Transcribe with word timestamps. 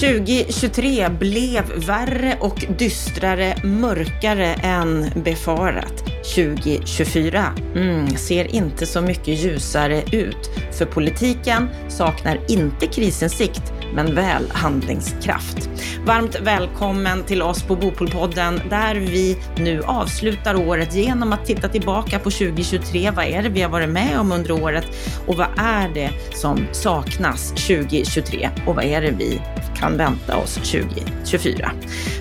2023 0.00 1.08
blev 1.08 1.86
värre 1.86 2.36
och 2.40 2.64
dystrare, 2.78 3.56
mörkare 3.64 4.54
än 4.54 5.10
befarat. 5.24 6.04
2024 6.34 7.44
mm, 7.74 8.08
ser 8.08 8.54
inte 8.54 8.86
så 8.86 9.00
mycket 9.00 9.28
ljusare 9.44 10.02
ut. 10.12 10.50
För 10.72 10.84
politiken 10.84 11.68
saknar 11.88 12.40
inte 12.48 12.86
krisinsikt, 12.86 13.72
men 13.94 14.14
väl 14.14 14.50
handlingskraft. 14.50 15.68
Varmt 16.06 16.40
välkommen 16.40 17.22
till 17.22 17.42
oss 17.42 17.62
på 17.62 17.76
Bopolpodden 17.76 18.60
där 18.70 18.94
vi 18.94 19.38
nu 19.56 19.82
avslutar 19.82 20.68
året 20.68 20.94
genom 20.94 21.32
att 21.32 21.46
titta 21.46 21.68
tillbaka 21.68 22.18
på 22.18 22.30
2023. 22.30 23.10
Vad 23.10 23.24
är 23.24 23.42
det 23.42 23.48
vi 23.48 23.62
har 23.62 23.70
varit 23.70 23.88
med 23.88 24.20
om 24.20 24.32
under 24.32 24.50
året 24.50 24.86
och 25.26 25.36
vad 25.36 25.48
är 25.56 25.88
det 25.94 26.10
som 26.34 26.66
saknas 26.72 27.50
2023 27.50 28.50
och 28.66 28.74
vad 28.74 28.84
är 28.84 29.00
det 29.00 29.14
vi 29.18 29.40
kan 29.76 29.96
vänta 29.96 30.36
oss 30.36 30.54
2024. 30.54 31.70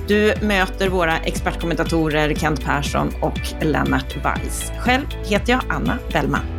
Du 0.07 0.33
möter 0.41 0.89
våra 0.89 1.17
expertkommentatorer 1.17 2.35
Kent 2.35 2.63
Persson 2.63 3.11
och 3.21 3.39
Lennart 3.61 4.15
Weiss. 4.25 4.71
Själv 4.79 5.05
heter 5.25 5.53
jag 5.53 5.61
Anna 5.69 5.97
Bellman. 6.11 6.54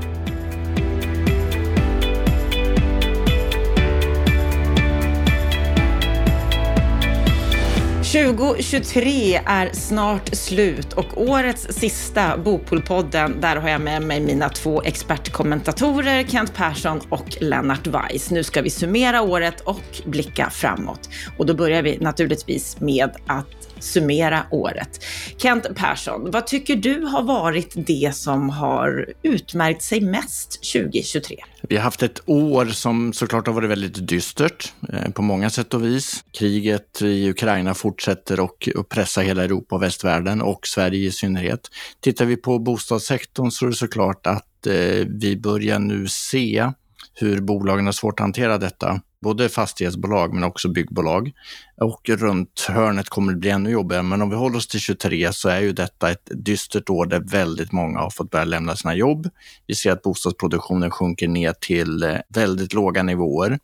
2023 8.12 9.41
är 9.46 9.73
snart 9.73 10.34
slut 10.34 10.92
och 10.92 11.23
årets 11.23 11.66
sista 11.70 12.38
Bopolpodden, 12.38 13.41
där 13.41 13.56
har 13.56 13.69
jag 13.69 13.80
med 13.80 14.02
mig 14.02 14.20
mina 14.20 14.48
två 14.48 14.82
expertkommentatorer, 14.82 16.24
Kent 16.24 16.55
Persson 16.55 17.01
och 17.09 17.37
Lennart 17.41 17.87
Weiss. 17.87 18.30
Nu 18.30 18.45
ska 18.45 18.62
vi 18.62 18.70
summera 18.70 19.23
året 19.23 19.60
och 19.60 20.02
blicka 20.05 20.51
framåt. 20.51 21.09
Och 21.38 21.46
då 21.46 21.55
börjar 21.55 21.82
vi 21.82 21.98
naturligtvis 21.98 22.80
med 22.80 23.10
att 23.27 23.65
summera 23.79 24.43
året. 24.51 25.05
Kent 25.37 25.66
Persson, 25.74 26.30
vad 26.30 26.46
tycker 26.46 26.77
du 26.77 27.05
har 27.05 27.23
varit 27.23 27.73
det 27.77 28.15
som 28.15 28.51
har 28.51 29.07
utmärkt 29.23 29.83
sig 29.83 30.01
mest 30.01 30.73
2023? 30.73 31.37
Vi 31.68 31.77
har 31.77 31.83
haft 31.83 32.02
ett 32.02 32.21
år 32.27 32.66
som 32.66 33.13
såklart 33.13 33.46
har 33.46 33.55
varit 33.55 33.71
väldigt 33.71 34.09
dystert 34.09 34.73
eh, 34.93 35.10
på 35.10 35.23
många 35.23 35.51
sätt 35.51 35.74
och 35.74 35.85
vis. 35.85 36.24
Kriget 36.38 37.02
i 37.02 37.30
Ukraina 37.30 37.74
fortsätter 37.74 38.41
och 38.41 38.68
pressa 38.88 39.21
hela 39.21 39.45
Europa 39.45 39.77
och 39.77 39.83
västvärlden 39.83 40.43
och 40.43 40.66
Sverige 40.66 41.07
i 41.07 41.11
synnerhet. 41.11 41.71
Tittar 42.01 42.24
vi 42.24 42.37
på 42.37 42.59
bostadssektorn 42.59 43.51
så 43.51 43.65
är 43.66 43.71
det 43.71 43.77
såklart 43.77 44.27
att 44.27 44.66
eh, 44.66 45.07
vi 45.09 45.37
börjar 45.43 45.79
nu 45.79 46.09
se 46.09 46.71
hur 47.15 47.40
bolagen 47.40 47.85
har 47.85 47.93
svårt 47.93 48.21
att 48.21 48.24
hantera 48.24 48.59
detta 48.59 49.01
både 49.27 49.49
fastighetsbolag 49.49 50.35
men 50.35 50.45
också 50.45 50.69
byggbolag. 50.69 51.32
Och 51.80 52.09
runt 52.09 52.66
hörnet 52.69 53.09
kommer 53.09 53.33
det 53.33 53.38
bli 53.38 53.51
ännu 53.51 53.71
jobbigare. 53.71 54.02
Men 54.02 54.23
om 54.23 54.30
vi 54.30 54.37
håller 54.37 54.57
oss 54.57 54.66
till 54.66 54.80
23 54.80 55.33
så 55.33 55.49
är 55.49 55.60
ju 55.60 55.73
detta 55.73 56.10
ett 56.10 56.30
dystert 56.30 56.91
år 56.91 57.07
där 57.07 57.21
väldigt 57.21 57.73
många 57.73 57.99
har 57.99 58.10
fått 58.10 58.30
börja 58.30 58.45
lämna 58.45 58.77
sina 58.77 58.95
jobb. 58.95 59.29
Vi 59.66 59.74
ser 59.74 59.93
att 59.93 60.02
bostadsproduktionen 60.02 60.91
sjunker 60.91 61.29
ner 61.29 61.52
till 61.52 62.02
eh, 62.02 62.16
väldigt 62.29 62.73
låga 62.73 63.02
nivåer. 63.02 63.59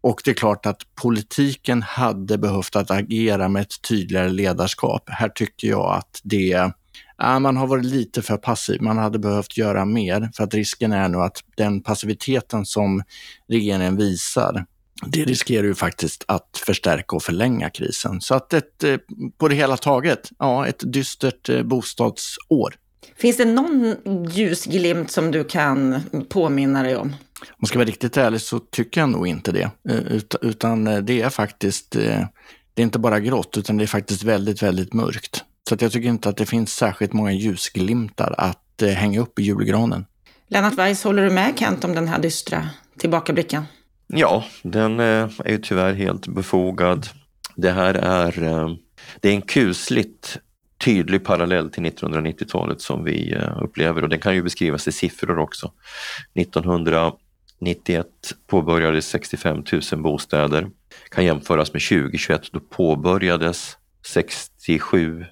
Och 0.00 0.20
det 0.24 0.30
är 0.30 0.34
klart 0.34 0.66
att 0.66 0.82
politiken 1.02 1.82
hade 1.82 2.38
behövt 2.38 2.76
att 2.76 2.90
agera 2.90 3.48
med 3.48 3.62
ett 3.62 3.82
tydligare 3.88 4.28
ledarskap. 4.28 5.02
Här 5.06 5.28
tycker 5.28 5.68
jag 5.68 5.94
att 5.94 6.20
det 6.22 6.72
Ja, 7.16 7.38
man 7.38 7.56
har 7.56 7.66
varit 7.66 7.84
lite 7.84 8.22
för 8.22 8.36
passiv. 8.36 8.82
Man 8.82 8.98
hade 8.98 9.18
behövt 9.18 9.56
göra 9.56 9.84
mer 9.84 10.30
för 10.34 10.44
att 10.44 10.54
risken 10.54 10.92
är 10.92 11.08
nu 11.08 11.18
att 11.18 11.38
den 11.56 11.82
passiviteten 11.82 12.66
som 12.66 13.02
regeringen 13.48 13.96
visar 13.96 14.66
det 15.02 15.24
riskerar 15.24 15.66
ju 15.66 15.74
faktiskt 15.74 16.24
att 16.28 16.62
förstärka 16.66 17.16
och 17.16 17.22
förlänga 17.22 17.70
krisen. 17.70 18.20
Så 18.20 18.34
att 18.34 18.52
ett, 18.52 18.84
eh, 18.84 18.96
på 19.38 19.48
det 19.48 19.54
hela 19.54 19.76
taget, 19.76 20.30
ja, 20.38 20.66
ett 20.66 20.92
dystert 20.92 21.48
eh, 21.48 21.62
bostadsår. 21.62 22.74
Finns 23.16 23.36
det 23.36 23.44
någon 23.44 23.96
ljusglimt 24.30 25.10
som 25.10 25.30
du 25.30 25.44
kan 25.44 26.00
påminna 26.28 26.82
dig 26.82 26.96
om? 26.96 27.08
Om 27.40 27.56
jag 27.58 27.68
ska 27.68 27.78
vara 27.78 27.88
riktigt 27.88 28.16
ärlig 28.16 28.40
så 28.40 28.58
tycker 28.58 29.00
jag 29.00 29.10
nog 29.10 29.26
inte 29.26 29.52
det. 29.52 29.70
Eh, 29.88 30.20
utan 30.42 30.84
det 30.84 31.20
är 31.20 31.30
faktiskt, 31.30 31.90
det 31.90 32.28
är 32.76 32.82
inte 32.82 32.98
bara 32.98 33.20
grått, 33.20 33.58
utan 33.58 33.76
det 33.76 33.84
är 33.84 33.86
faktiskt 33.86 34.22
väldigt, 34.22 34.62
väldigt 34.62 34.92
mörkt. 34.92 35.44
Så 35.68 35.74
att 35.74 35.82
jag 35.82 35.92
tycker 35.92 36.08
inte 36.08 36.28
att 36.28 36.36
det 36.36 36.46
finns 36.46 36.74
särskilt 36.74 37.12
många 37.12 37.32
ljusglimtar 37.32 38.34
att 38.38 38.82
hänga 38.82 39.20
upp 39.20 39.38
i 39.38 39.42
julgranen. 39.42 40.06
Lennart 40.48 40.74
Weiss, 40.74 41.04
håller 41.04 41.24
du 41.24 41.30
med 41.30 41.52
Kent 41.58 41.84
om 41.84 41.94
den 41.94 42.08
här 42.08 42.18
dystra 42.18 42.68
tillbakablicken? 42.98 43.64
Ja, 44.06 44.44
den 44.62 45.00
eh, 45.00 45.28
är 45.44 45.50
ju 45.50 45.58
tyvärr 45.58 45.94
helt 45.94 46.26
befogad. 46.26 47.06
Det 47.56 47.70
här 47.70 47.94
är, 47.94 48.42
eh, 48.42 48.70
det 49.20 49.28
är 49.28 49.32
en 49.32 49.42
kusligt 49.42 50.38
tydlig 50.84 51.24
parallell 51.24 51.70
till 51.70 51.82
1990-talet 51.82 52.80
som 52.80 53.04
vi 53.04 53.32
eh, 53.32 53.62
upplever 53.62 54.02
och 54.02 54.08
den 54.08 54.18
kan 54.18 54.34
ju 54.34 54.42
beskrivas 54.42 54.88
i 54.88 54.92
siffror 54.92 55.38
också. 55.38 55.72
1991 56.34 58.06
påbörjades 58.46 59.06
65 59.06 59.64
000 59.92 60.02
bostäder. 60.02 60.70
Kan 61.08 61.24
jämföras 61.24 61.72
med 61.72 61.82
2021, 61.82 62.42
då 62.52 62.60
påbörjades 62.60 63.76
67 64.06 65.24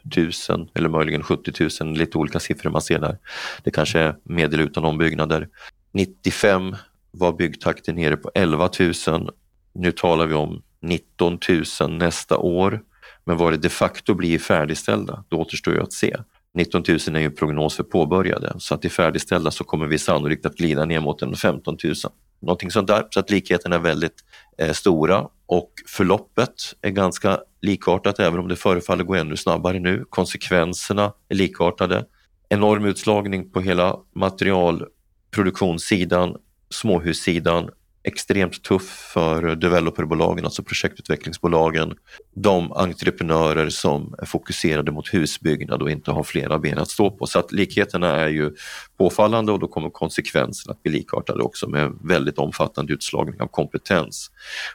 000 0.48 0.70
eller 0.74 0.88
möjligen 0.88 1.22
70 1.22 1.84
000, 1.84 1.96
lite 1.96 2.18
olika 2.18 2.40
siffror 2.40 2.70
man 2.70 2.82
ser 2.82 2.98
där. 2.98 3.18
Det 3.64 3.70
kanske 3.70 3.98
är 3.98 4.16
medel 4.24 4.60
utan 4.60 4.84
ombyggnader. 4.84 5.48
95 5.92 6.76
var 7.12 7.32
byggtakten 7.32 7.94
nere 7.94 8.16
på 8.16 8.30
11 8.34 8.70
000. 9.06 9.30
Nu 9.74 9.92
talar 9.92 10.26
vi 10.26 10.34
om 10.34 10.62
19 10.80 11.38
000 11.80 11.90
nästa 11.90 12.38
år. 12.38 12.80
Men 13.24 13.36
vad 13.36 13.52
det 13.52 13.56
de 13.56 13.68
facto 13.68 14.14
blir 14.14 14.38
färdigställda, 14.38 15.24
det 15.28 15.36
återstår 15.36 15.74
ju 15.74 15.82
att 15.82 15.92
se. 15.92 16.16
19 16.54 16.82
000 16.88 16.98
är 16.98 17.18
ju 17.18 17.24
en 17.24 17.34
prognos 17.34 17.76
för 17.76 17.82
påbörjade, 17.82 18.52
så 18.58 18.74
att 18.74 18.84
i 18.84 18.88
färdigställda 18.88 19.50
så 19.50 19.64
kommer 19.64 19.86
vi 19.86 19.98
sannolikt 19.98 20.46
att 20.46 20.56
glida 20.56 20.84
ner 20.84 21.00
mot 21.00 21.22
en 21.22 21.36
15 21.36 21.76
000. 21.84 21.94
Någonting 22.40 22.70
sånt 22.70 22.88
där, 22.88 23.06
så 23.10 23.20
att 23.20 23.30
likheterna 23.30 23.76
är 23.76 23.80
väldigt 23.80 24.24
eh, 24.58 24.72
stora 24.72 25.28
och 25.46 25.72
förloppet 25.86 26.54
är 26.82 26.90
ganska 26.90 27.38
likartat 27.60 28.20
även 28.20 28.40
om 28.40 28.48
det 28.48 28.56
förefaller 28.56 29.04
gå 29.04 29.14
ännu 29.14 29.36
snabbare 29.36 29.78
nu. 29.78 30.04
Konsekvenserna 30.08 31.12
är 31.28 31.34
likartade. 31.34 32.04
Enorm 32.48 32.84
utslagning 32.84 33.50
på 33.50 33.60
hela 33.60 33.96
materialproduktionssidan 34.14 36.36
småhussidan 36.72 37.70
extremt 38.04 38.62
tuff 38.62 38.88
för 38.88 39.56
developerbolagen, 39.56 40.44
alltså 40.44 40.62
projektutvecklingsbolagen. 40.62 41.94
De 42.34 42.72
entreprenörer 42.72 43.68
som 43.68 44.14
är 44.18 44.26
fokuserade 44.26 44.92
mot 44.92 45.14
husbyggnad 45.14 45.82
och 45.82 45.90
inte 45.90 46.10
har 46.10 46.22
flera 46.22 46.58
ben 46.58 46.78
att 46.78 46.90
stå 46.90 47.10
på. 47.10 47.26
Så 47.26 47.38
att 47.38 47.52
likheterna 47.52 48.16
är 48.16 48.28
ju 48.28 48.50
påfallande 48.98 49.52
och 49.52 49.58
då 49.58 49.68
kommer 49.68 49.90
konsekvenserna 49.90 50.72
att 50.72 50.82
bli 50.82 50.92
likartade 50.92 51.42
också 51.42 51.68
med 51.68 51.92
väldigt 52.04 52.38
omfattande 52.38 52.92
utslagning 52.92 53.40
av 53.40 53.46
kompetens. 53.46 54.30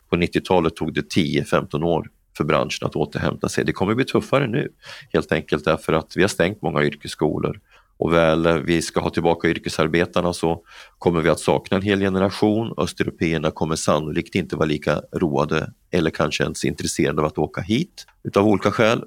På 0.10 0.16
90-talet 0.16 0.76
tog 0.76 0.94
det 0.94 1.16
10-15 1.16 1.84
år 1.84 2.10
för 2.38 2.44
branschen 2.44 2.88
att 2.88 2.96
återhämta 2.96 3.50
sig. 3.50 3.66
Det 3.66 3.74
kommer 3.74 3.96
bli 3.96 4.06
tuffare 4.06 4.48
nu, 4.48 4.70
helt 5.14 5.32
enkelt 5.32 5.66
därför 5.66 5.94
att 5.94 6.18
vi 6.18 6.22
har 6.22 6.30
stängt 6.30 6.62
många 6.62 6.84
yrkesskolor 6.84 7.60
och 7.98 8.14
väl 8.14 8.64
vi 8.64 8.82
ska 8.82 9.00
ha 9.00 9.10
tillbaka 9.10 9.48
yrkesarbetarna 9.48 10.34
så 10.34 10.64
kommer 10.98 11.22
vi 11.22 11.30
att 11.30 11.40
sakna 11.40 11.78
en 11.78 11.84
hel 11.84 12.00
generation. 12.00 12.74
Östeuropeerna 12.78 13.52
kommer 13.52 13.76
sannolikt 13.76 14.36
inte 14.36 14.56
vara 14.56 14.66
lika 14.66 15.02
roade 15.14 15.72
eller 15.92 16.10
kanske 16.10 16.44
ens 16.44 16.66
intresserade 16.66 17.22
av 17.22 17.28
att 17.28 17.38
åka 17.38 17.62
hit 17.62 18.06
utav 18.24 18.48
olika 18.48 18.72
skäl. 18.72 19.04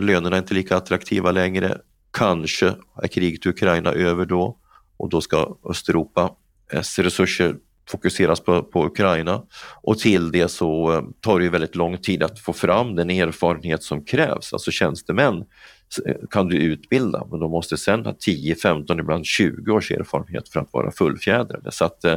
Lönerna 0.00 0.36
är 0.36 0.40
inte 0.40 0.54
lika 0.54 0.76
attraktiva 0.76 1.30
längre. 1.30 1.78
Kanske 2.12 2.74
är 3.02 3.08
kriget 3.08 3.46
i 3.46 3.48
Ukraina 3.48 3.92
över 3.92 4.24
då 4.24 4.58
och 4.96 5.08
då 5.08 5.20
ska 5.20 5.56
Östeuropas 5.70 6.30
eh, 6.72 7.02
resurser 7.02 7.56
fokuseras 7.88 8.40
på, 8.40 8.62
på 8.62 8.86
Ukraina 8.86 9.42
och 9.82 9.98
till 9.98 10.32
det 10.32 10.48
så 10.48 10.92
eh, 10.92 11.02
tar 11.20 11.38
det 11.38 11.44
ju 11.44 11.50
väldigt 11.50 11.76
lång 11.76 11.98
tid 11.98 12.22
att 12.22 12.40
få 12.40 12.52
fram 12.52 12.94
den 12.94 13.10
erfarenhet 13.10 13.82
som 13.82 14.04
krävs. 14.04 14.52
Alltså 14.52 14.70
tjänstemän 14.70 15.44
Eh, 16.06 16.14
kan 16.30 16.48
du 16.48 16.56
utbilda, 16.56 17.26
men 17.30 17.40
de 17.40 17.50
måste 17.50 17.76
sen 17.76 18.04
ha 18.04 18.14
10, 18.18 18.54
15, 18.54 19.00
ibland 19.00 19.26
20 19.26 19.72
års 19.72 19.90
erfarenhet 19.90 20.48
för 20.48 20.60
att 20.60 20.72
vara 20.72 20.90
fullfjädrade. 20.90 21.72
Så 21.72 21.84
att 21.84 22.04
eh, 22.04 22.16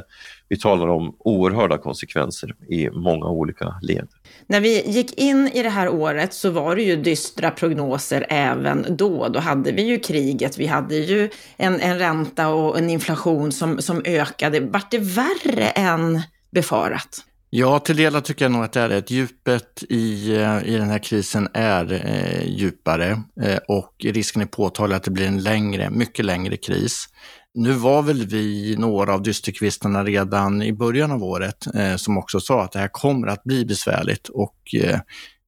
vi 0.50 0.60
talar 0.60 0.88
om 0.88 1.16
oerhörda 1.20 1.78
konsekvenser 1.78 2.56
i 2.70 2.90
många 2.90 3.26
olika 3.26 3.76
led. 3.82 4.08
När 4.48 4.62
vi 4.62 4.90
gick 4.90 5.20
in 5.20 5.48
i 5.54 5.64
det 5.64 5.70
här 5.70 5.90
året 5.90 6.34
så 6.34 6.50
var 6.50 6.76
det 6.76 6.82
ju 6.82 6.96
dystra 6.96 7.52
prognoser 7.52 8.26
även 8.30 8.86
då. 8.90 9.28
Då 9.28 9.40
hade 9.40 9.72
vi 9.72 9.82
ju 9.82 10.00
kriget, 10.00 10.58
vi 10.58 10.66
hade 10.66 10.96
ju 10.96 11.30
en, 11.58 11.80
en 11.80 12.00
ränta 12.00 12.48
och 12.50 12.78
en 12.78 12.90
inflation 12.90 13.52
som, 13.52 13.82
som 13.82 14.02
ökade. 14.06 14.60
Vart 14.60 14.92
det 14.92 15.00
värre 15.00 15.70
än 15.70 16.22
befarat? 16.52 17.24
Ja, 17.50 17.80
till 17.80 17.98
delar 17.98 18.22
tycker 18.22 18.46
jag 18.46 18.52
nog 18.52 18.64
att 18.64 18.72
det 18.72 18.82
är 18.82 18.90
det. 18.90 19.12
Djupet 19.12 19.84
i, 19.90 20.36
eh, 20.36 20.64
i 20.66 20.78
den 20.78 20.90
här 20.90 21.04
krisen 21.04 21.48
är 21.54 21.94
eh, 21.94 22.48
djupare 22.48 23.22
eh, 23.42 23.60
och 23.68 23.96
risken 24.04 24.42
är 24.42 24.46
påtaglig 24.46 24.96
att 24.96 25.04
det 25.04 25.12
blir 25.12 25.28
en 25.28 25.44
längre, 25.44 25.90
mycket 25.90 26.26
längre 26.26 26.58
kris. 26.58 27.06
Nu 27.54 27.72
var 27.72 28.02
väl 28.02 28.28
vi 28.28 28.76
några 28.78 29.14
av 29.14 29.24
dysterkvistarna 29.24 30.04
redan 30.04 30.62
i 30.62 30.74
början 30.74 31.12
av 31.12 31.24
året 31.24 31.76
eh, 31.76 31.96
som 31.96 32.18
också 32.18 32.40
sa 32.40 32.64
att 32.64 32.72
det 32.72 32.80
här 32.80 32.88
kommer 32.88 33.28
att 33.28 33.44
bli 33.44 33.66
besvärligt 33.66 34.30
och 34.30 34.58
eh, 34.84 35.00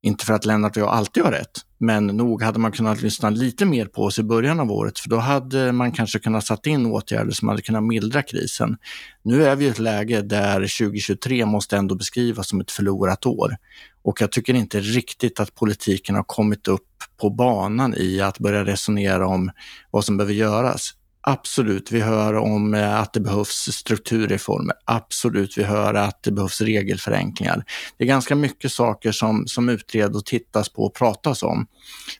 inte 0.01 0.25
för 0.25 0.33
att 0.33 0.45
Lennart 0.45 0.77
och 0.77 0.83
jag 0.83 0.89
alltid 0.89 1.23
har 1.23 1.31
rätt, 1.31 1.61
men 1.77 2.07
nog 2.07 2.43
hade 2.43 2.59
man 2.59 2.71
kunnat 2.71 3.01
lyssna 3.01 3.29
lite 3.29 3.65
mer 3.65 3.85
på 3.85 4.03
oss 4.03 4.19
i 4.19 4.23
början 4.23 4.59
av 4.59 4.71
året, 4.71 4.99
för 4.99 5.09
då 5.09 5.17
hade 5.17 5.71
man 5.71 5.91
kanske 5.91 6.19
kunnat 6.19 6.45
satt 6.45 6.65
in 6.65 6.85
åtgärder 6.85 7.31
som 7.31 7.47
hade 7.47 7.61
kunnat 7.61 7.83
mildra 7.83 8.21
krisen. 8.21 8.77
Nu 9.23 9.43
är 9.43 9.55
vi 9.55 9.65
i 9.65 9.69
ett 9.69 9.79
läge 9.79 10.21
där 10.21 10.59
2023 10.59 11.45
måste 11.45 11.77
ändå 11.77 11.95
beskrivas 11.95 12.49
som 12.49 12.61
ett 12.61 12.71
förlorat 12.71 13.25
år. 13.25 13.57
Och 14.01 14.21
jag 14.21 14.31
tycker 14.31 14.53
inte 14.53 14.79
riktigt 14.79 15.39
att 15.39 15.55
politiken 15.55 16.15
har 16.15 16.23
kommit 16.23 16.67
upp 16.67 16.87
på 17.21 17.29
banan 17.29 17.95
i 17.97 18.21
att 18.21 18.39
börja 18.39 18.65
resonera 18.65 19.27
om 19.27 19.51
vad 19.91 20.05
som 20.05 20.17
behöver 20.17 20.33
göras. 20.33 20.93
Absolut, 21.29 21.91
vi 21.91 22.01
hör 22.01 22.33
om 22.33 22.73
eh, 22.73 22.99
att 22.99 23.13
det 23.13 23.19
behövs 23.19 23.69
strukturreformer. 23.71 24.75
Absolut, 24.85 25.57
vi 25.57 25.63
hör 25.63 25.93
att 25.93 26.23
det 26.23 26.31
behövs 26.31 26.61
regelförenklingar. 26.61 27.63
Det 27.97 28.03
är 28.03 28.07
ganska 28.07 28.35
mycket 28.35 28.71
saker 28.71 29.11
som, 29.11 29.47
som 29.47 29.69
utreds 29.69 30.15
och 30.15 30.25
tittas 30.25 30.69
på 30.69 30.83
och 30.83 30.93
pratas 30.93 31.43
om. 31.43 31.67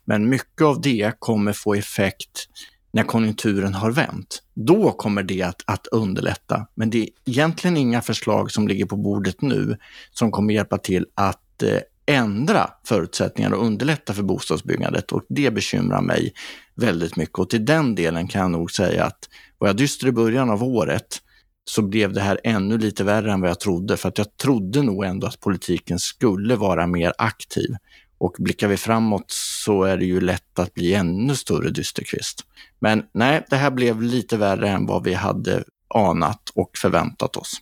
Men 0.06 0.30
mycket 0.30 0.62
av 0.62 0.82
det 0.82 1.14
kommer 1.20 1.54
få 1.54 1.74
effekt 1.74 2.48
när 2.92 3.04
konjunkturen 3.04 3.74
har 3.74 3.92
vänt. 3.92 4.44
Då 4.54 4.92
kommer 4.92 5.24
det 5.24 5.42
att, 5.42 5.62
att 5.66 5.88
underlätta. 5.88 6.68
Men 6.76 6.90
det 6.90 6.98
är 6.98 7.10
egentligen 7.26 7.78
inga 7.78 8.02
förslag 8.02 8.52
som 8.52 8.68
ligger 8.68 8.86
på 8.86 8.96
bordet 8.96 9.42
nu 9.42 9.78
som 10.12 10.32
kommer 10.32 10.54
hjälpa 10.54 10.78
till 10.78 11.06
att 11.16 11.64
eh, 11.64 11.80
ändra 12.10 12.70
förutsättningarna 12.86 13.56
och 13.56 13.66
underlätta 13.66 14.14
för 14.14 14.24
bostadsbyggandet 14.24 15.12
och 15.12 15.24
det 15.30 15.52
bekymrar 15.52 16.02
mig 16.02 16.34
väldigt 16.76 17.16
mycket. 17.16 17.40
Och 17.40 17.50
till 17.50 17.66
den 17.66 17.96
delen 17.96 18.28
kan 18.28 18.42
jag 18.42 18.52
nog 18.52 18.72
säga 18.72 19.06
att 19.06 19.30
var 19.58 19.68
jag 19.68 19.78
dyster 19.78 20.08
i 20.08 20.12
början 20.12 20.50
av 20.50 20.64
året 20.64 21.22
så 21.66 21.82
blev 21.82 22.14
det 22.14 22.22
här 22.22 22.40
ännu 22.44 22.78
lite 22.78 23.04
värre 23.04 23.32
än 23.32 23.42
vad 23.42 23.50
jag 23.50 23.60
trodde. 23.60 23.98
För 23.98 24.10
att 24.10 24.18
jag 24.18 24.38
trodde 24.38 24.82
nog 24.82 25.06
ändå 25.06 25.28
att 25.28 25.40
politiken 25.40 26.00
skulle 26.00 26.56
vara 26.56 26.88
mer 26.88 27.14
aktiv. 27.18 27.76
Och 28.18 28.36
blickar 28.40 28.68
vi 28.68 28.78
framåt 28.78 29.26
så 29.28 29.84
är 29.84 29.98
det 29.98 30.06
ju 30.06 30.22
lätt 30.22 30.60
att 30.60 30.74
bli 30.74 30.94
ännu 30.94 31.36
större 31.36 31.70
dysterkvist. 31.70 32.46
Men 32.80 33.04
nej, 33.14 33.46
det 33.50 33.56
här 33.56 33.72
blev 33.72 34.02
lite 34.02 34.38
värre 34.38 34.70
än 34.70 34.86
vad 34.86 35.04
vi 35.04 35.14
hade 35.14 35.64
anat 35.96 36.50
och 36.56 36.72
förväntat 36.78 37.36
oss. 37.36 37.54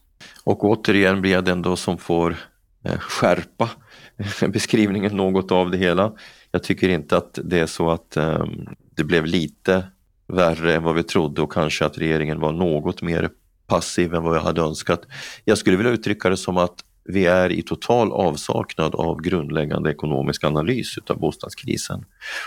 Och 0.43 0.65
återigen 0.65 1.21
blir 1.21 1.31
jag 1.31 1.45
den 1.45 1.61
då 1.61 1.75
som 1.75 1.97
får 1.97 2.37
eh, 2.83 2.99
skärpa 2.99 3.69
beskrivningen 4.47 5.15
något 5.15 5.51
av 5.51 5.71
det 5.71 5.77
hela. 5.77 6.13
Jag 6.51 6.63
tycker 6.63 6.89
inte 6.89 7.17
att 7.17 7.39
det 7.43 7.59
är 7.59 7.65
så 7.65 7.89
att 7.89 8.17
um, 8.17 8.67
det 8.95 9.03
blev 9.03 9.25
lite 9.25 9.83
värre 10.27 10.75
än 10.75 10.83
vad 10.83 10.95
vi 10.95 11.03
trodde 11.03 11.41
och 11.41 11.51
kanske 11.51 11.85
att 11.85 11.97
regeringen 11.97 12.39
var 12.39 12.51
något 12.51 13.01
mer 13.01 13.29
passiv 13.67 14.13
än 14.13 14.23
vad 14.23 14.35
jag 14.35 14.41
hade 14.41 14.61
önskat. 14.61 15.01
Jag 15.45 15.57
skulle 15.57 15.77
vilja 15.77 15.91
uttrycka 15.91 16.29
det 16.29 16.37
som 16.37 16.57
att 16.57 16.83
vi 17.03 17.25
är 17.25 17.51
i 17.51 17.61
total 17.61 18.11
avsaknad 18.11 18.95
av 18.95 19.21
grundläggande 19.21 19.91
ekonomisk 19.91 20.43
analys 20.43 20.97
utav 20.97 21.19
bostadskrisen. 21.19 22.05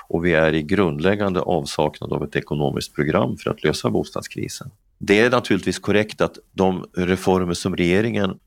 Och 0.09 0.25
vi 0.25 0.33
är 0.33 0.53
i 0.53 0.63
grundläggande 0.63 1.41
avsaknad 1.41 2.13
av 2.13 2.25
ett 2.25 2.37
ekonomiskt 2.37 2.95
program 2.95 3.37
för 3.37 3.51
att 3.51 3.65
lösa 3.65 3.91
bostadskrisen. 3.91 4.71
Det 4.99 5.21
är 5.21 5.31
naturligtvis 5.31 5.79
korrekt 5.79 6.21
att 6.21 6.39
de 6.53 6.85
reformer 6.97 7.55
som 7.55 7.77
regeringen 7.77 8.39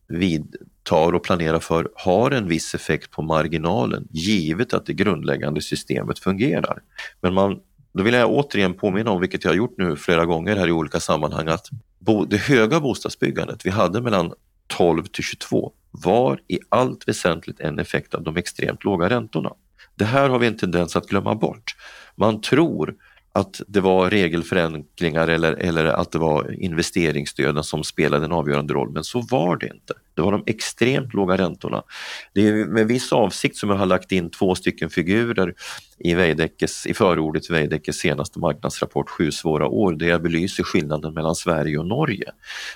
tar 0.84 1.14
och 1.14 1.24
planerar 1.24 1.60
för 1.60 1.90
har 1.96 2.32
en 2.32 2.48
viss 2.48 2.76
effekt 2.76 3.12
på 3.12 3.22
marginalen, 3.22 4.08
givet 4.12 4.74
att 4.74 4.86
det 4.86 4.94
grundläggande 4.94 5.62
systemet 5.62 6.20
fungerar. 6.20 6.80
Men 7.22 7.34
man, 7.34 7.60
då 7.94 8.04
vill 8.04 8.14
jag 8.14 8.32
återigen 8.32 8.74
påminna 8.74 9.12
om, 9.12 9.22
vilket 9.22 9.44
jag 9.44 9.52
har 9.52 9.56
gjort 9.56 9.78
nu 9.78 9.96
flera 9.96 10.26
gånger 10.26 10.56
här 10.56 10.68
i 10.68 10.72
olika 10.72 11.00
sammanhang, 11.00 11.48
att 11.48 11.70
det 12.28 12.38
höga 12.38 12.80
bostadsbyggandet 12.80 13.66
vi 13.66 13.70
hade 13.70 14.02
mellan 14.02 14.34
12 14.68 15.04
till 15.04 15.24
22 15.24 15.72
var 15.92 16.40
i 16.48 16.60
allt 16.70 17.08
väsentligt 17.08 17.60
en 17.60 17.80
effekt 17.80 18.14
av 18.14 18.24
de 18.24 18.38
extremt 18.38 18.84
låga 18.84 19.10
räntorna. 19.10 19.54
Det 19.96 20.06
här 20.06 20.30
har 20.30 20.40
vi 20.40 20.48
en 20.48 20.58
tendens 20.58 20.96
att 20.96 21.08
glömma 21.08 21.36
bort. 21.36 21.76
Man 22.16 22.42
tror 22.42 22.96
att 23.36 23.62
det 23.68 23.82
var 23.82 24.10
regelförenklingar 24.10 25.28
eller, 25.28 25.54
eller 25.54 25.86
att 25.86 26.12
det 26.12 26.18
var 26.18 26.62
investeringsstöden 26.64 27.64
som 27.64 27.84
spelade 27.84 28.26
en 28.26 28.32
avgörande 28.32 28.74
roll, 28.74 28.92
men 28.92 29.04
så 29.04 29.22
var 29.22 29.58
det 29.58 29.66
inte. 29.66 29.94
Det 30.16 30.22
var 30.22 30.32
de 30.32 30.44
extremt 30.46 31.14
låga 31.14 31.38
räntorna. 31.38 31.84
Det 32.34 32.48
är 32.48 32.66
med 32.66 32.88
viss 32.88 33.14
avsikt 33.14 33.58
som 33.58 33.70
jag 33.70 33.78
har 33.78 33.86
lagt 33.86 34.12
in 34.12 34.30
två 34.30 34.56
stycken 34.56 34.90
figurer 34.90 35.54
i, 35.98 36.14
Veidekkes, 36.14 36.86
i 36.86 36.94
förordet 36.94 37.44
till 37.44 37.54
Veidekkes 37.54 37.96
senaste 37.96 38.40
marknadsrapport 38.40 39.10
Sju 39.10 39.32
svåra 39.32 39.68
år 39.68 39.94
där 39.94 40.08
jag 40.08 40.22
belyser 40.22 40.64
skillnaden 40.64 41.14
mellan 41.14 41.36
Sverige 41.36 41.78
och 41.78 41.88
Norge. 41.88 42.32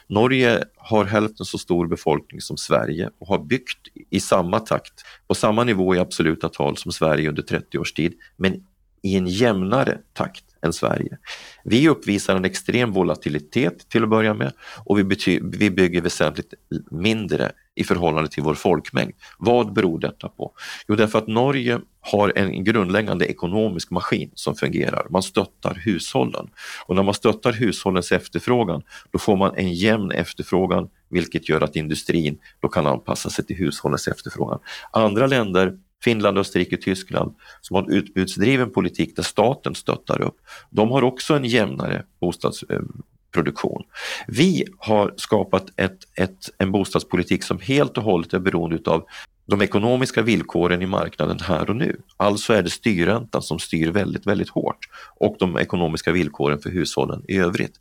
Norge 0.08 0.64
har 0.78 1.06
hälften 1.06 1.46
så 1.46 1.58
stor 1.58 1.88
befolkning 1.88 2.42
som 2.42 2.58
Sverige 2.58 3.10
och 3.20 3.28
har 3.28 3.40
byggt 3.40 3.88
i 4.10 4.20
samma 4.20 4.60
takt, 4.60 4.94
på 5.28 5.36
samma 5.36 5.64
nivå 5.64 5.96
i 5.96 6.00
absoluta 6.00 6.50
tal 6.50 6.78
som 6.78 6.92
Sverige 6.92 7.30
under 7.30 7.42
30 7.42 7.78
års 7.78 7.94
tid, 7.94 8.14
men 8.36 8.64
i 9.02 9.16
en 9.16 9.28
jämnare 9.28 9.98
takt 10.14 10.44
än 10.68 10.74
Sverige. 10.74 11.18
Vi 11.64 11.90
uppvisar 11.90 12.36
en 12.36 12.46
extrem 12.46 12.92
volatilitet 12.92 13.90
till 13.90 14.04
att 14.04 14.10
börja 14.10 14.34
med 14.34 14.54
och 14.86 15.00
vi, 15.00 15.04
bety- 15.04 15.56
vi 15.58 15.70
bygger 15.70 16.02
väsentligt 16.02 16.54
mindre 16.92 17.52
i 17.76 17.84
förhållande 17.84 18.30
till 18.30 18.44
vår 18.44 18.54
folkmängd. 18.54 19.14
Vad 19.38 19.74
beror 19.74 20.00
detta 20.00 20.30
på? 20.30 20.52
Jo, 20.88 20.96
därför 20.96 21.20
att 21.20 21.28
Norge 21.28 21.80
har 22.00 22.34
en 22.36 22.64
grundläggande 22.64 23.26
ekonomisk 23.26 23.92
maskin 23.92 24.32
som 24.34 24.56
fungerar. 24.56 25.08
Man 25.10 25.24
stöttar 25.24 25.74
hushållen 25.74 26.50
och 26.86 26.96
när 26.96 27.04
man 27.04 27.14
stöttar 27.14 27.54
hushållens 27.54 28.12
efterfrågan 28.12 28.82
då 29.12 29.20
får 29.20 29.36
man 29.36 29.56
en 29.56 29.74
jämn 29.74 30.12
efterfrågan 30.12 30.90
vilket 31.10 31.50
gör 31.50 31.62
att 31.62 31.76
industrin 31.76 32.38
då 32.60 32.68
kan 32.68 32.88
anpassa 32.88 33.30
sig 33.30 33.46
till 33.46 33.56
hushållens 33.56 34.08
efterfrågan. 34.08 34.60
Andra 34.92 35.28
länder 35.28 35.78
Finland, 36.04 36.38
Österrike, 36.38 36.78
Tyskland 36.78 37.36
som 37.62 37.76
har 37.76 37.84
en 37.84 37.90
utbudsdriven 37.90 38.72
politik 38.72 39.16
där 39.16 39.24
staten 39.24 39.76
stöttar 39.76 40.22
upp. 40.22 40.36
De 40.70 40.92
har 40.92 41.04
också 41.04 41.34
en 41.36 41.46
jämnare 41.46 42.04
bostadsproduktion. 42.22 43.82
Eh, 43.82 44.26
Vi 44.28 44.66
har 44.78 45.14
skapat 45.18 45.66
ett, 45.76 45.98
ett, 46.16 46.50
en 46.58 46.72
bostadspolitik 46.72 47.44
som 47.44 47.60
helt 47.60 47.98
och 47.98 48.04
hållet 48.04 48.34
är 48.34 48.40
beroende 48.40 48.92
av 48.92 49.06
de 49.50 49.62
ekonomiska 49.62 50.22
villkoren 50.22 50.82
i 50.82 50.86
marknaden 50.86 51.40
här 51.40 51.70
och 51.70 51.76
nu. 51.76 52.02
Alltså 52.18 52.54
är 52.54 52.64
det 52.64 52.70
styrräntan 52.70 53.42
som 53.42 53.60
styr 53.60 53.92
väldigt, 53.92 54.28
väldigt 54.28 54.50
hårt 54.50 54.80
och 55.16 55.36
de 55.40 55.58
ekonomiska 55.58 56.12
villkoren 56.12 56.60
för 56.60 56.70
hushållen 56.70 57.24
i 57.28 57.38
övrigt. 57.38 57.80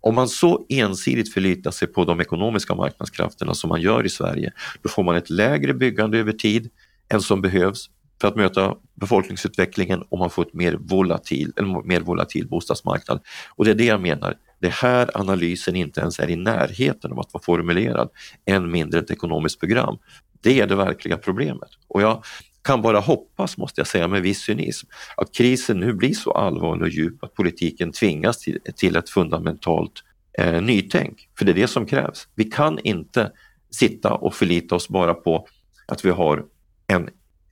Om 0.00 0.14
man 0.14 0.28
så 0.28 0.66
ensidigt 0.68 1.34
förlitar 1.34 1.70
sig 1.70 1.88
på 1.88 2.04
de 2.04 2.20
ekonomiska 2.20 2.74
marknadskrafterna 2.74 3.54
som 3.54 3.68
man 3.68 3.80
gör 3.80 4.06
i 4.06 4.08
Sverige, 4.08 4.52
då 4.82 4.88
får 4.88 5.02
man 5.02 5.16
ett 5.16 5.30
lägre 5.30 5.74
byggande 5.74 6.18
över 6.18 6.32
tid, 6.32 6.70
än 7.08 7.20
som 7.20 7.42
behövs 7.42 7.90
för 8.20 8.28
att 8.28 8.36
möta 8.36 8.74
befolkningsutvecklingen 8.94 10.02
och 10.02 10.18
man 10.18 10.30
får 10.30 10.42
ett 10.42 10.54
mer 10.54 10.78
volatil, 10.80 11.52
en 11.56 11.86
mer 11.88 12.00
volatil 12.00 12.48
bostadsmarknad. 12.48 13.20
Och 13.56 13.64
det 13.64 13.70
är 13.70 13.74
det 13.74 13.84
jag 13.84 14.00
menar, 14.00 14.34
det 14.60 14.72
här 14.72 15.10
analysen 15.14 15.76
inte 15.76 16.00
ens 16.00 16.18
är 16.20 16.30
i 16.30 16.36
närheten 16.36 17.12
av 17.12 17.20
att 17.20 17.34
vara 17.34 17.42
formulerad, 17.42 18.10
än 18.46 18.70
mindre 18.70 19.00
ett 19.00 19.10
ekonomiskt 19.10 19.60
program. 19.60 19.98
Det 20.40 20.60
är 20.60 20.66
det 20.66 20.76
verkliga 20.76 21.16
problemet. 21.16 21.68
Och 21.88 22.02
jag 22.02 22.24
kan 22.62 22.82
bara 22.82 23.00
hoppas, 23.00 23.56
måste 23.56 23.80
jag 23.80 23.88
säga 23.88 24.08
med 24.08 24.22
viss 24.22 24.40
cynism, 24.40 24.86
att 25.16 25.34
krisen 25.34 25.80
nu 25.80 25.92
blir 25.92 26.14
så 26.14 26.32
allvarlig 26.32 26.82
och 26.82 26.88
djup 26.88 27.24
att 27.24 27.34
politiken 27.34 27.92
tvingas 27.92 28.38
till, 28.38 28.58
till 28.76 28.96
ett 28.96 29.10
fundamentalt 29.10 29.92
eh, 30.38 30.62
nytänk. 30.62 31.28
För 31.38 31.44
det 31.44 31.52
är 31.52 31.54
det 31.54 31.68
som 31.68 31.86
krävs. 31.86 32.28
Vi 32.34 32.44
kan 32.44 32.78
inte 32.78 33.32
sitta 33.70 34.14
och 34.14 34.34
förlita 34.34 34.74
oss 34.74 34.88
bara 34.88 35.14
på 35.14 35.46
att 35.86 36.04
vi 36.04 36.10
har 36.10 36.44
en 36.86 37.08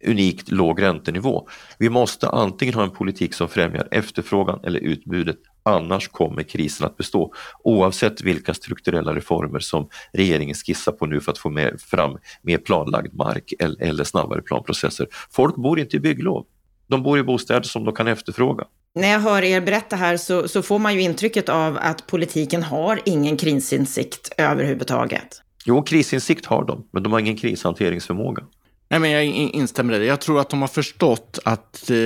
unikt 0.06 0.50
låg 0.50 0.82
räntenivå. 0.82 1.48
Vi 1.78 1.90
måste 1.90 2.28
antingen 2.28 2.74
ha 2.74 2.82
en 2.82 2.90
politik 2.90 3.34
som 3.34 3.48
främjar 3.48 3.88
efterfrågan 3.90 4.60
eller 4.64 4.80
utbudet, 4.80 5.36
annars 5.62 6.08
kommer 6.08 6.42
krisen 6.42 6.86
att 6.86 6.96
bestå 6.96 7.32
oavsett 7.64 8.22
vilka 8.22 8.54
strukturella 8.54 9.14
reformer 9.14 9.58
som 9.58 9.88
regeringen 10.12 10.54
skissar 10.54 10.92
på 10.92 11.06
nu 11.06 11.20
för 11.20 11.32
att 11.32 11.38
få 11.38 11.50
med, 11.50 11.80
fram 11.80 12.18
mer 12.42 12.58
planlagd 12.58 13.14
mark 13.14 13.52
eller, 13.58 13.82
eller 13.82 14.04
snabbare 14.04 14.42
planprocesser. 14.42 15.06
Folk 15.30 15.56
bor 15.56 15.80
inte 15.80 15.96
i 15.96 16.00
bygglov. 16.00 16.46
De 16.86 17.02
bor 17.02 17.18
i 17.18 17.22
bostäder 17.22 17.62
som 17.62 17.84
de 17.84 17.94
kan 17.94 18.08
efterfråga. 18.08 18.64
När 18.94 19.08
jag 19.08 19.20
hör 19.20 19.42
er 19.42 19.60
berätta 19.60 19.96
här 19.96 20.16
så, 20.16 20.48
så 20.48 20.62
får 20.62 20.78
man 20.78 20.94
ju 20.94 21.00
intrycket 21.00 21.48
av 21.48 21.78
att 21.80 22.06
politiken 22.06 22.62
har 22.62 23.00
ingen 23.04 23.36
krisinsikt 23.36 24.32
överhuvudtaget. 24.38 25.42
Jo, 25.64 25.82
krisinsikt 25.82 26.46
har 26.46 26.64
de, 26.64 26.88
men 26.90 27.02
de 27.02 27.12
har 27.12 27.20
ingen 27.20 27.36
krishanteringsförmåga. 27.36 28.42
Nej, 28.92 29.00
men 29.00 29.10
jag 29.10 29.24
instämmer 29.24 29.94
i 29.94 29.98
det. 29.98 30.04
Jag 30.04 30.20
tror 30.20 30.40
att 30.40 30.48
de 30.48 30.60
har 30.60 30.68
förstått 30.68 31.38
att 31.44 31.90
eh, 31.90 31.96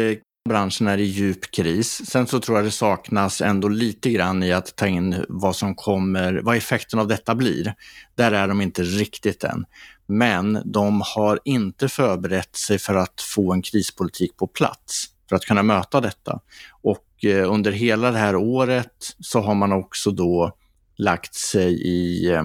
branschen 0.49 0.87
är 0.87 0.99
i 0.99 1.05
djup 1.05 1.51
kris. 1.51 2.11
Sen 2.11 2.27
så 2.27 2.41
tror 2.41 2.59
jag 2.59 2.65
det 2.65 2.71
saknas 2.71 3.41
ändå 3.41 3.69
lite 3.69 4.11
grann 4.11 4.43
i 4.43 4.53
att 4.53 4.77
ta 4.77 4.87
in 4.87 5.25
vad 5.29 5.57
som 5.57 5.75
kommer, 5.75 6.41
vad 6.43 6.57
effekten 6.57 6.99
av 6.99 7.09
detta 7.09 7.35
blir. 7.35 7.75
Där 8.15 8.33
är 8.33 8.49
de 8.49 8.61
inte 8.61 8.83
riktigt 8.83 9.45
än. 9.45 9.65
Men 10.07 10.63
de 10.65 11.03
har 11.17 11.41
inte 11.45 11.89
förberett 11.89 12.57
sig 12.57 12.79
för 12.79 12.95
att 12.95 13.21
få 13.21 13.53
en 13.53 13.63
krispolitik 13.63 14.37
på 14.37 14.47
plats 14.47 15.05
för 15.29 15.37
att 15.37 15.45
kunna 15.45 15.63
möta 15.63 16.01
detta. 16.01 16.41
Och 16.83 17.25
eh, 17.25 17.53
under 17.53 17.73
hela 17.73 18.11
det 18.11 18.19
här 18.19 18.37
året 18.37 19.17
så 19.21 19.41
har 19.41 19.55
man 19.55 19.73
också 19.73 20.11
då 20.11 20.53
lagt 20.97 21.35
sig 21.35 21.83
i 21.83 22.31
eh, 22.33 22.43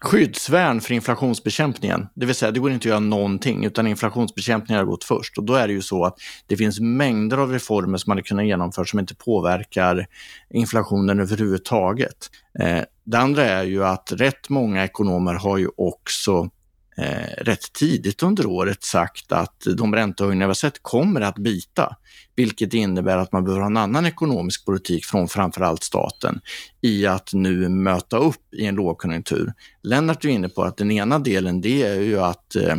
skyddsvärn 0.00 0.80
för 0.80 0.94
inflationsbekämpningen. 0.94 2.06
Det 2.14 2.26
vill 2.26 2.34
säga, 2.34 2.50
det 2.50 2.60
går 2.60 2.70
inte 2.70 2.82
att 2.82 2.90
göra 2.90 3.00
någonting 3.00 3.64
utan 3.64 3.86
inflationsbekämpningen 3.86 4.78
har 4.78 4.90
gått 4.90 5.04
först. 5.04 5.38
Och 5.38 5.44
då 5.44 5.54
är 5.54 5.66
det 5.66 5.72
ju 5.72 5.82
så 5.82 6.04
att 6.04 6.18
det 6.46 6.56
finns 6.56 6.80
mängder 6.80 7.38
av 7.38 7.52
reformer 7.52 7.98
som 7.98 8.10
man 8.10 8.16
hade 8.16 8.28
kunnat 8.28 8.46
genomföra 8.46 8.84
som 8.84 8.98
inte 8.98 9.14
påverkar 9.14 10.06
inflationen 10.50 11.20
överhuvudtaget. 11.20 12.30
Eh, 12.60 12.82
det 13.04 13.18
andra 13.18 13.44
är 13.44 13.64
ju 13.64 13.84
att 13.84 14.12
rätt 14.12 14.48
många 14.48 14.84
ekonomer 14.84 15.34
har 15.34 15.58
ju 15.58 15.68
också 15.76 16.50
eh, 16.98 17.44
rätt 17.44 17.72
tidigt 17.72 18.22
under 18.22 18.46
året 18.46 18.82
sagt 18.82 19.32
att 19.32 19.66
de 19.76 19.94
räntehöjningar 19.94 20.46
vi 20.46 20.50
har 20.50 20.54
sett 20.54 20.82
kommer 20.82 21.20
att 21.20 21.38
bita, 21.38 21.96
vilket 22.36 22.74
innebär 22.74 23.16
att 23.16 23.32
man 23.32 23.44
behöver 23.44 23.60
ha 23.60 23.66
en 23.66 23.76
annan 23.76 24.06
ekonomisk 24.06 24.64
politik 24.64 25.04
från 25.04 25.28
framförallt 25.28 25.82
staten 25.82 26.40
i 26.80 27.06
att 27.06 27.30
nu 27.32 27.68
möta 27.68 28.16
upp 28.16 28.54
i 28.54 28.66
en 28.66 28.74
lågkonjunktur. 28.74 29.52
Lennart 29.82 30.24
är 30.24 30.28
inne 30.28 30.48
på 30.48 30.62
att 30.62 30.76
den 30.76 30.90
ena 30.90 31.18
delen 31.18 31.60
det 31.60 31.82
är 31.82 32.00
ju 32.00 32.20
att 32.20 32.56
eh, 32.56 32.76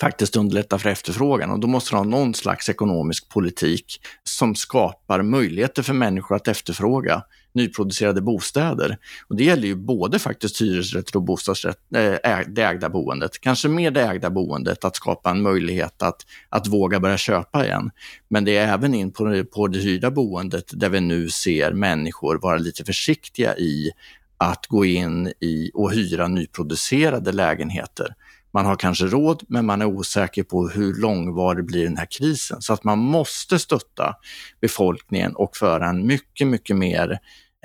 faktiskt 0.00 0.36
underlätta 0.36 0.78
för 0.78 0.88
efterfrågan 0.88 1.50
och 1.50 1.60
då 1.60 1.68
måste 1.68 1.90
du 1.90 1.96
ha 1.96 2.04
någon 2.04 2.34
slags 2.34 2.68
ekonomisk 2.68 3.28
politik 3.28 4.00
som 4.24 4.54
skapar 4.54 5.22
möjligheter 5.22 5.82
för 5.82 5.94
människor 5.94 6.36
att 6.36 6.48
efterfråga 6.48 7.22
nyproducerade 7.56 8.20
bostäder. 8.20 8.98
Och 9.28 9.36
det 9.36 9.44
gäller 9.44 9.68
ju 9.68 9.74
både 9.74 10.18
faktiskt 10.18 10.62
hyresrätter 10.62 11.16
och 11.16 11.22
bostadsrätt, 11.22 11.78
äh, 11.94 12.38
det 12.48 12.62
ägda 12.62 12.88
boendet. 12.88 13.40
Kanske 13.40 13.68
mer 13.68 13.90
det 13.90 14.02
ägda 14.02 14.30
boendet, 14.30 14.84
att 14.84 14.96
skapa 14.96 15.30
en 15.30 15.42
möjlighet 15.42 16.02
att, 16.02 16.26
att 16.48 16.66
våga 16.66 17.00
börja 17.00 17.16
köpa 17.16 17.64
igen. 17.64 17.90
Men 18.28 18.44
det 18.44 18.56
är 18.56 18.72
även 18.74 18.94
in 18.94 19.12
på, 19.12 19.44
på 19.44 19.68
det 19.68 19.78
hyrda 19.78 20.10
boendet 20.10 20.70
där 20.72 20.88
vi 20.88 21.00
nu 21.00 21.28
ser 21.28 21.72
människor 21.72 22.38
vara 22.42 22.56
lite 22.56 22.84
försiktiga 22.84 23.56
i 23.56 23.90
att 24.38 24.66
gå 24.66 24.84
in 24.84 25.32
i 25.40 25.70
och 25.74 25.92
hyra 25.92 26.28
nyproducerade 26.28 27.32
lägenheter. 27.32 28.14
Man 28.56 28.66
har 28.66 28.76
kanske 28.76 29.06
råd, 29.06 29.42
men 29.48 29.66
man 29.66 29.82
är 29.82 29.86
osäker 29.86 30.42
på 30.42 30.68
hur 30.68 30.94
långvarig 30.94 31.64
blir 31.64 31.84
den 31.84 31.96
här 31.96 32.06
krisen. 32.10 32.62
Så 32.62 32.72
att 32.72 32.84
man 32.84 32.98
måste 32.98 33.58
stötta 33.58 34.14
befolkningen 34.60 35.36
och 35.36 35.56
föra 35.56 35.88
en 35.88 36.06
mycket, 36.06 36.46
mycket 36.46 36.76
mer 36.76 37.18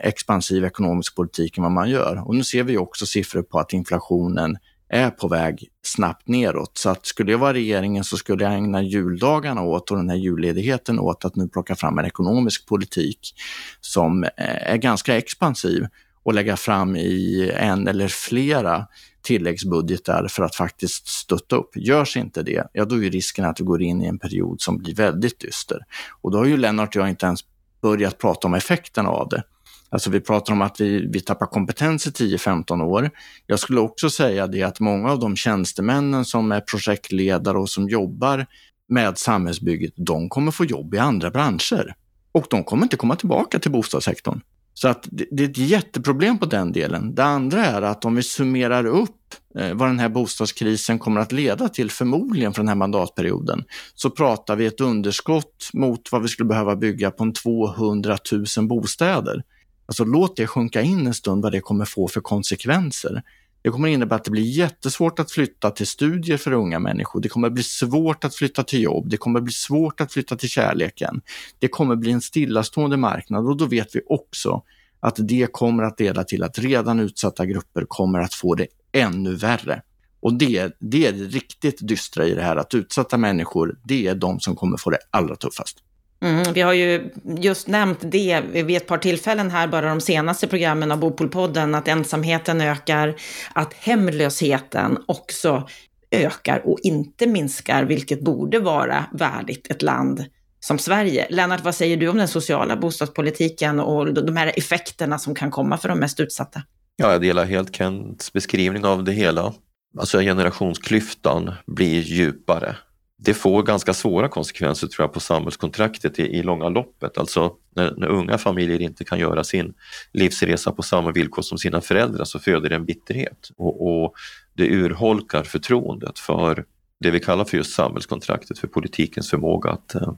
expansiv 0.03 0.65
ekonomisk 0.65 1.15
politik 1.15 1.57
än 1.57 1.63
vad 1.63 1.71
man 1.71 1.89
gör. 1.89 2.27
Och 2.27 2.35
nu 2.35 2.43
ser 2.43 2.63
vi 2.63 2.77
också 2.77 3.05
siffror 3.05 3.41
på 3.41 3.59
att 3.59 3.73
inflationen 3.73 4.57
är 4.89 5.09
på 5.09 5.27
väg 5.27 5.67
snabbt 5.83 6.27
neråt. 6.27 6.77
Så 6.77 6.89
att 6.89 7.05
skulle 7.05 7.31
jag 7.31 7.39
vara 7.39 7.53
regeringen 7.53 8.03
så 8.03 8.17
skulle 8.17 8.43
jag 8.43 8.53
ägna 8.53 8.81
juldagarna 8.81 9.61
åt 9.61 9.91
och 9.91 9.97
den 9.97 10.09
här 10.09 10.17
julledigheten 10.17 10.99
åt 10.99 11.25
att 11.25 11.35
nu 11.35 11.47
plocka 11.47 11.75
fram 11.75 11.99
en 11.99 12.05
ekonomisk 12.05 12.67
politik 12.67 13.35
som 13.81 14.23
eh, 14.23 14.29
är 14.71 14.77
ganska 14.77 15.17
expansiv 15.17 15.87
och 16.23 16.33
lägga 16.33 16.57
fram 16.57 16.95
i 16.95 17.51
en 17.55 17.87
eller 17.87 18.07
flera 18.07 18.87
tilläggsbudgetar 19.21 20.27
för 20.27 20.43
att 20.43 20.55
faktiskt 20.55 21.07
stötta 21.07 21.55
upp. 21.55 21.69
Görs 21.75 22.17
inte 22.17 22.43
det, 22.43 22.67
ja 22.73 22.85
då 22.85 23.03
är 23.03 23.09
risken 23.09 23.45
att 23.45 23.59
vi 23.59 23.63
går 23.63 23.81
in 23.81 24.01
i 24.01 24.05
en 24.05 24.19
period 24.19 24.61
som 24.61 24.77
blir 24.77 24.95
väldigt 24.95 25.39
dyster. 25.39 25.79
Och 26.21 26.31
då 26.31 26.37
har 26.37 26.45
ju 26.45 26.57
Lennart 26.57 26.95
och 26.95 27.01
jag 27.01 27.09
inte 27.09 27.25
ens 27.25 27.39
börjat 27.81 28.17
prata 28.17 28.47
om 28.47 28.53
effekterna 28.53 29.09
av 29.09 29.29
det. 29.29 29.43
Alltså 29.91 30.09
vi 30.09 30.19
pratar 30.19 30.53
om 30.53 30.61
att 30.61 30.81
vi, 30.81 31.07
vi 31.07 31.19
tappar 31.19 31.45
kompetens 31.45 32.07
i 32.07 32.09
10-15 32.09 32.83
år. 32.83 33.09
Jag 33.45 33.59
skulle 33.59 33.79
också 33.79 34.09
säga 34.09 34.47
det 34.47 34.63
att 34.63 34.79
många 34.79 35.11
av 35.11 35.19
de 35.19 35.35
tjänstemännen 35.35 36.25
som 36.25 36.51
är 36.51 36.61
projektledare 36.61 37.57
och 37.57 37.69
som 37.69 37.89
jobbar 37.89 38.45
med 38.89 39.17
samhällsbygget, 39.17 39.93
de 39.95 40.29
kommer 40.29 40.51
få 40.51 40.65
jobb 40.65 40.93
i 40.93 40.97
andra 40.97 41.31
branscher. 41.31 41.95
Och 42.31 42.45
de 42.49 42.63
kommer 42.63 42.83
inte 42.83 42.97
komma 42.97 43.15
tillbaka 43.15 43.59
till 43.59 43.71
bostadssektorn. 43.71 44.41
Så 44.73 44.87
att 44.87 45.07
det, 45.11 45.25
det 45.31 45.43
är 45.43 45.49
ett 45.49 45.57
jätteproblem 45.57 46.37
på 46.37 46.45
den 46.45 46.71
delen. 46.71 47.15
Det 47.15 47.23
andra 47.23 47.65
är 47.65 47.81
att 47.81 48.05
om 48.05 48.15
vi 48.15 48.23
summerar 48.23 48.85
upp 48.85 49.35
eh, 49.59 49.73
vad 49.73 49.89
den 49.89 49.99
här 49.99 50.09
bostadskrisen 50.09 50.99
kommer 50.99 51.21
att 51.21 51.31
leda 51.31 51.69
till, 51.69 51.91
förmodligen 51.91 52.53
för 52.53 52.61
den 52.61 52.67
här 52.67 52.75
mandatperioden, 52.75 53.63
så 53.95 54.09
pratar 54.09 54.55
vi 54.55 54.65
ett 54.65 54.81
underskott 54.81 55.69
mot 55.73 56.11
vad 56.11 56.21
vi 56.21 56.27
skulle 56.27 56.47
behöva 56.47 56.75
bygga 56.75 57.11
på 57.11 57.23
en 57.23 57.33
200 57.33 58.17
000 58.57 58.67
bostäder. 58.67 59.43
Alltså 59.91 60.03
låt 60.03 60.35
det 60.35 60.47
sjunka 60.47 60.81
in 60.81 61.07
en 61.07 61.13
stund 61.13 61.43
vad 61.43 61.51
det 61.51 61.59
kommer 61.59 61.85
få 61.85 62.07
för 62.07 62.21
konsekvenser. 62.21 63.23
Det 63.61 63.69
kommer 63.69 63.87
innebära 63.87 64.15
att 64.15 64.23
det 64.23 64.31
blir 64.31 64.43
jättesvårt 64.43 65.19
att 65.19 65.31
flytta 65.31 65.71
till 65.71 65.87
studier 65.87 66.37
för 66.37 66.51
unga 66.51 66.79
människor. 66.79 67.21
Det 67.21 67.29
kommer 67.29 67.49
bli 67.49 67.63
svårt 67.63 68.23
att 68.23 68.35
flytta 68.35 68.63
till 68.63 68.81
jobb. 68.81 69.09
Det 69.09 69.17
kommer 69.17 69.41
bli 69.41 69.53
svårt 69.53 70.01
att 70.01 70.13
flytta 70.13 70.35
till 70.35 70.49
kärleken. 70.49 71.21
Det 71.59 71.67
kommer 71.67 71.95
bli 71.95 72.11
en 72.11 72.21
stillastående 72.21 72.97
marknad 72.97 73.47
och 73.47 73.57
då 73.57 73.65
vet 73.65 73.95
vi 73.95 74.01
också 74.05 74.63
att 74.99 75.15
det 75.17 75.47
kommer 75.51 75.83
att 75.83 75.99
leda 75.99 76.23
till 76.23 76.43
att 76.43 76.59
redan 76.59 76.99
utsatta 76.99 77.45
grupper 77.45 77.85
kommer 77.87 78.19
att 78.19 78.33
få 78.33 78.55
det 78.55 78.67
ännu 78.91 79.35
värre. 79.35 79.81
Och 80.19 80.33
det, 80.33 80.75
det 80.79 81.07
är 81.07 81.11
det 81.11 81.23
riktigt 81.23 81.87
dystra 81.87 82.25
i 82.25 82.33
det 82.33 82.43
här, 82.43 82.55
att 82.55 82.73
utsatta 82.73 83.17
människor, 83.17 83.79
det 83.83 84.07
är 84.07 84.15
de 84.15 84.39
som 84.39 84.55
kommer 84.55 84.77
få 84.77 84.89
det 84.89 84.99
allra 85.11 85.35
tuffast. 85.35 85.77
Mm, 86.21 86.53
vi 86.53 86.61
har 86.61 86.73
ju 86.73 87.09
just 87.23 87.67
nämnt 87.67 87.99
det 88.01 88.41
vid 88.41 88.77
ett 88.77 88.87
par 88.87 88.97
tillfällen 88.97 89.51
här, 89.51 89.67
bara 89.67 89.89
de 89.89 90.01
senaste 90.01 90.47
programmen 90.47 90.91
av 90.91 90.99
Bopolpodden, 90.99 91.75
att 91.75 91.87
ensamheten 91.87 92.61
ökar, 92.61 93.15
att 93.53 93.73
hemlösheten 93.73 94.97
också 95.05 95.67
ökar 96.11 96.61
och 96.65 96.79
inte 96.83 97.27
minskar, 97.27 97.83
vilket 97.83 98.21
borde 98.21 98.59
vara 98.59 99.05
värdigt 99.13 99.71
ett 99.71 99.81
land 99.81 100.25
som 100.59 100.79
Sverige. 100.79 101.27
Lennart, 101.29 101.63
vad 101.63 101.75
säger 101.75 101.97
du 101.97 102.07
om 102.07 102.17
den 102.17 102.27
sociala 102.27 102.77
bostadspolitiken 102.77 103.79
och 103.79 104.13
de 104.13 104.37
här 104.37 104.51
effekterna 104.55 105.19
som 105.19 105.35
kan 105.35 105.51
komma 105.51 105.77
för 105.77 105.89
de 105.89 105.99
mest 105.99 106.19
utsatta? 106.19 106.61
Ja, 106.95 107.11
jag 107.11 107.21
delar 107.21 107.45
helt 107.45 107.75
Kents 107.75 108.33
beskrivning 108.33 108.85
av 108.85 109.03
det 109.03 109.11
hela. 109.11 109.53
Alltså 109.99 110.19
generationsklyftan 110.19 111.51
blir 111.67 112.01
djupare 112.01 112.75
det 113.23 113.33
får 113.33 113.63
ganska 113.63 113.93
svåra 113.93 114.29
konsekvenser 114.29 114.87
tror 114.87 115.03
jag 115.03 115.13
på 115.13 115.19
samhällskontraktet 115.19 116.19
i, 116.19 116.23
i 116.23 116.43
långa 116.43 116.69
loppet. 116.69 117.17
Alltså 117.17 117.53
när, 117.75 117.93
när, 117.97 118.07
unga 118.07 118.37
familjer 118.37 118.81
inte 118.81 119.03
kan 119.03 119.19
göra 119.19 119.43
sin 119.43 119.73
livsresa 120.13 120.71
på 120.71 120.83
samma 120.83 121.11
villkor 121.11 121.41
som 121.41 121.57
sina 121.57 121.81
föräldrar 121.81 122.25
så 122.25 122.39
föder 122.39 122.69
det 122.69 122.75
en 122.75 122.85
bitterhet 122.85 123.51
och, 123.57 124.03
och 124.03 124.13
det 124.53 124.69
urholkar 124.69 125.43
förtroendet 125.43 126.19
för 126.19 126.65
det 126.99 127.11
vi 127.11 127.19
kallar 127.19 127.45
för 127.45 127.57
just 127.57 127.73
samhällskontraktet, 127.73 128.59
för 128.59 128.67
politikens 128.67 129.29
förmåga 129.29 129.69
att, 129.69 129.95
eh, 129.95 130.13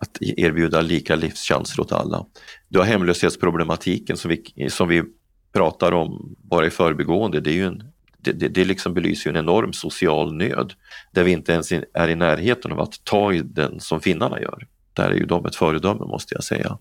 att 0.00 0.22
e-, 0.22 0.34
erbjuda 0.36 0.80
lika 0.80 1.16
livschanser 1.16 1.80
åt 1.80 1.92
alla. 1.92 2.26
Du 2.68 2.78
har 2.78 2.86
hemlöshetsproblematiken 2.86 4.16
som 4.16 4.28
vi, 4.28 4.70
som 4.70 4.88
vi 4.88 5.02
pratar 5.52 5.92
om 5.92 6.36
bara 6.38 6.66
i 6.66 6.70
förbigående, 6.70 7.40
det 7.40 7.50
är 7.50 7.54
ju 7.54 7.66
en 7.66 7.82
det, 8.18 8.32
det, 8.32 8.48
det 8.48 8.64
liksom 8.64 8.94
belyser 8.94 9.30
en 9.30 9.36
enorm 9.36 9.72
social 9.72 10.34
nöd 10.34 10.72
där 11.12 11.24
vi 11.24 11.30
inte 11.30 11.52
ens 11.52 11.72
är 11.72 12.08
i 12.08 12.14
närheten 12.14 12.72
av 12.72 12.80
att 12.80 13.04
ta 13.04 13.32
i 13.32 13.40
den 13.40 13.80
som 13.80 14.00
finnarna 14.00 14.40
gör. 14.40 14.66
Där 14.92 15.10
är 15.10 15.14
ju 15.14 15.24
de 15.24 15.46
ett 15.46 15.56
föredöme 15.56 16.04
måste 16.04 16.34
jag 16.34 16.44
säga. 16.44 16.78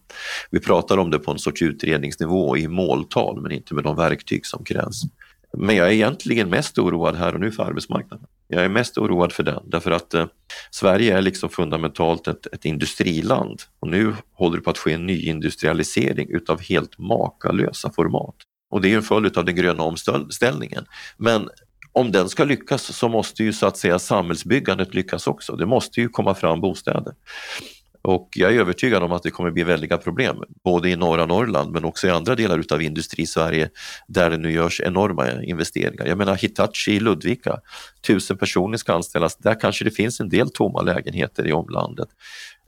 Vi 0.52 0.60
pratar 0.60 0.98
om 0.98 1.12
det 1.12 1.20
på 1.20 1.32
en 1.32 1.40
sorts 1.40 1.62
utredningsnivå 1.62 2.58
i 2.58 2.68
måltal 2.68 3.42
men 3.42 3.52
inte 3.52 3.74
med 3.74 3.84
de 3.84 3.96
verktyg 3.96 4.46
som 4.46 4.64
krävs. 4.64 5.02
Men 5.58 5.76
jag 5.76 5.88
är 5.88 5.92
egentligen 5.92 6.50
mest 6.50 6.78
oroad 6.78 7.16
här 7.16 7.34
och 7.34 7.40
nu 7.40 7.52
för 7.52 7.64
arbetsmarknaden. 7.64 8.28
Jag 8.48 8.66
är 8.66 8.70
mest 8.70 8.98
oroad 8.98 9.32
för 9.32 9.44
den 9.44 9.64
därför 9.66 9.92
att 9.92 10.14
eh, 10.14 10.26
Sverige 10.72 11.18
är 11.18 11.22
liksom 11.22 11.50
fundamentalt 11.50 12.28
ett, 12.28 12.48
ett, 12.54 12.66
industriland 12.66 13.62
och 13.80 13.88
nu 13.88 14.14
håller 14.34 14.58
det 14.58 14.64
på 14.64 14.70
att 14.70 14.78
ske 14.78 14.94
en 14.94 15.06
nyindustrialisering 15.06 16.30
utav 16.30 16.62
helt 16.62 16.98
makalösa 16.98 17.92
format. 17.92 18.36
Och 18.70 18.82
det 18.82 18.92
är 18.92 18.96
en 18.96 19.04
följd 19.04 19.38
av 19.38 19.46
den 19.46 19.56
gröna 19.56 19.84
omställningen. 19.84 20.86
Men 21.18 21.50
om 21.92 22.12
den 22.12 22.30
ska 22.30 22.44
lyckas 22.44 22.98
så 22.98 23.10
måste 23.10 23.44
ju 23.44 23.54
så 23.54 23.66
att 23.66 23.78
säga 23.78 24.00
samhällsbyggandet 24.00 24.94
lyckas 24.94 25.28
också. 25.28 25.56
Det 25.56 25.66
måste 25.66 26.02
ju 26.02 26.10
komma 26.10 26.36
fram 26.36 26.62
bostäder. 26.62 27.14
Och 28.02 28.30
jag 28.36 28.56
är 28.56 28.60
övertygad 28.60 29.04
om 29.04 29.12
att 29.12 29.24
det 29.24 29.32
kommer 29.32 29.52
bli 29.52 29.64
väldiga 29.64 29.98
problem, 29.98 30.44
både 30.64 30.90
i 30.90 30.96
norra 30.96 31.26
Norrland 31.26 31.72
men 31.72 31.86
också 31.86 32.08
i 32.08 32.10
andra 32.10 32.36
delar 32.36 32.60
utav 32.60 32.82
industri-Sverige 32.82 33.70
där 34.08 34.30
det 34.30 34.38
nu 34.38 34.52
görs 34.52 34.82
enorma 34.82 35.44
investeringar. 35.44 36.06
Jag 36.06 36.18
menar 36.18 36.36
Hitachi 36.36 36.92
i 36.92 37.00
Ludvika, 37.00 37.60
tusen 38.08 38.38
personer 38.38 38.78
ska 38.78 38.94
anställas, 38.94 39.38
där 39.38 39.60
kanske 39.60 39.86
det 39.86 39.92
finns 39.92 40.20
en 40.20 40.30
del 40.30 40.50
tomma 40.50 40.82
lägenheter 40.82 41.48
i 41.48 41.54
omlandet. 41.54 42.08